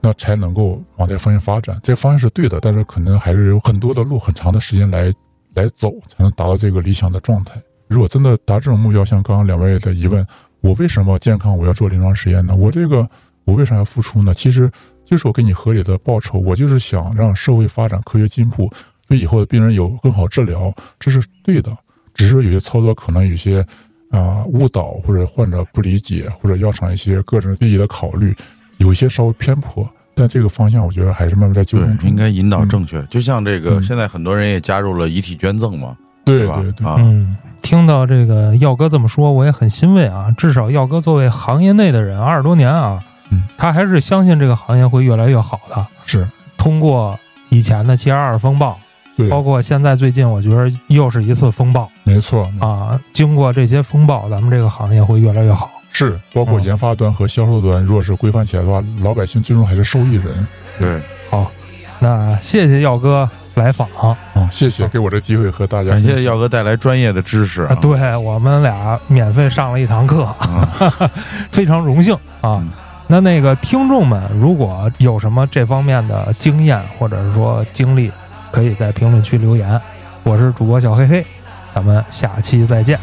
[0.00, 1.78] 那才能够往这方向发展。
[1.82, 5.12] 这方向是对的，但是可能还是有很多的路、很长的时间来
[5.54, 7.60] 来走，才能达到这个理想的状态。
[7.88, 10.26] 如果真的达这种目标，像刚刚两位的疑问，
[10.62, 12.56] 我为什么健康我要做临床实验呢？
[12.56, 13.06] 我这个
[13.44, 14.32] 我为啥要付出呢？
[14.32, 14.70] 其实
[15.04, 18.70] 就是我给你合理的报酬，我就是想让社会发展、科学进步，
[19.08, 21.76] 对以后的病人有更好治疗，这是对的。
[22.14, 23.66] 只是有些操作可能有些
[24.10, 28.36] 啊、误导，或者患者不理解，或者药厂一些个人利益的考虑，
[28.76, 29.88] 有一些稍微偏颇。
[30.14, 32.08] 但这个方向，我觉得还是慢慢在纠正，中。
[32.08, 33.02] 应该引导正确。
[33.06, 35.96] 就像这个，嗯现在很多人也加入了遗体捐赠嘛，
[36.26, 36.60] 对吧？
[36.60, 40.26] 对对，啊，嗯，听到这个耀哥这么说，我也很欣慰啊。
[40.36, 45.86] 至少耀哥作为行业内的人，二十多年啊，嗯，他还是相信这个行业会越来越好的。
[46.04, 48.78] 是，通过以前的七二二风暴，
[49.16, 53.00] 对，包括现在最近，我觉得又是一次风暴没错啊，啊。
[53.12, 55.70] 经过这些风暴，咱们这个行业会越来越好。
[55.94, 60.46] 是包括嗯研发端和销售端，如果是规范起来的话，老百姓最终还是受益人。
[60.78, 61.00] 对，
[61.30, 61.50] 好，
[62.00, 64.16] 那谢谢耀哥来访啊。
[64.34, 67.74] 啊，谢谢给我这机会和大家感谢耀哥带来专业的知识啊。
[67.80, 70.34] 对我们俩免费上了一堂课，
[71.50, 72.70] 非常荣幸啊嗯。
[73.08, 78.10] 那那个听众们，如果有什么这方面的经验或者是说经历，
[78.50, 79.78] 可以在评论区留言。
[80.22, 81.26] 我是主播小黑黑，
[81.74, 82.98] 咱们下期再见。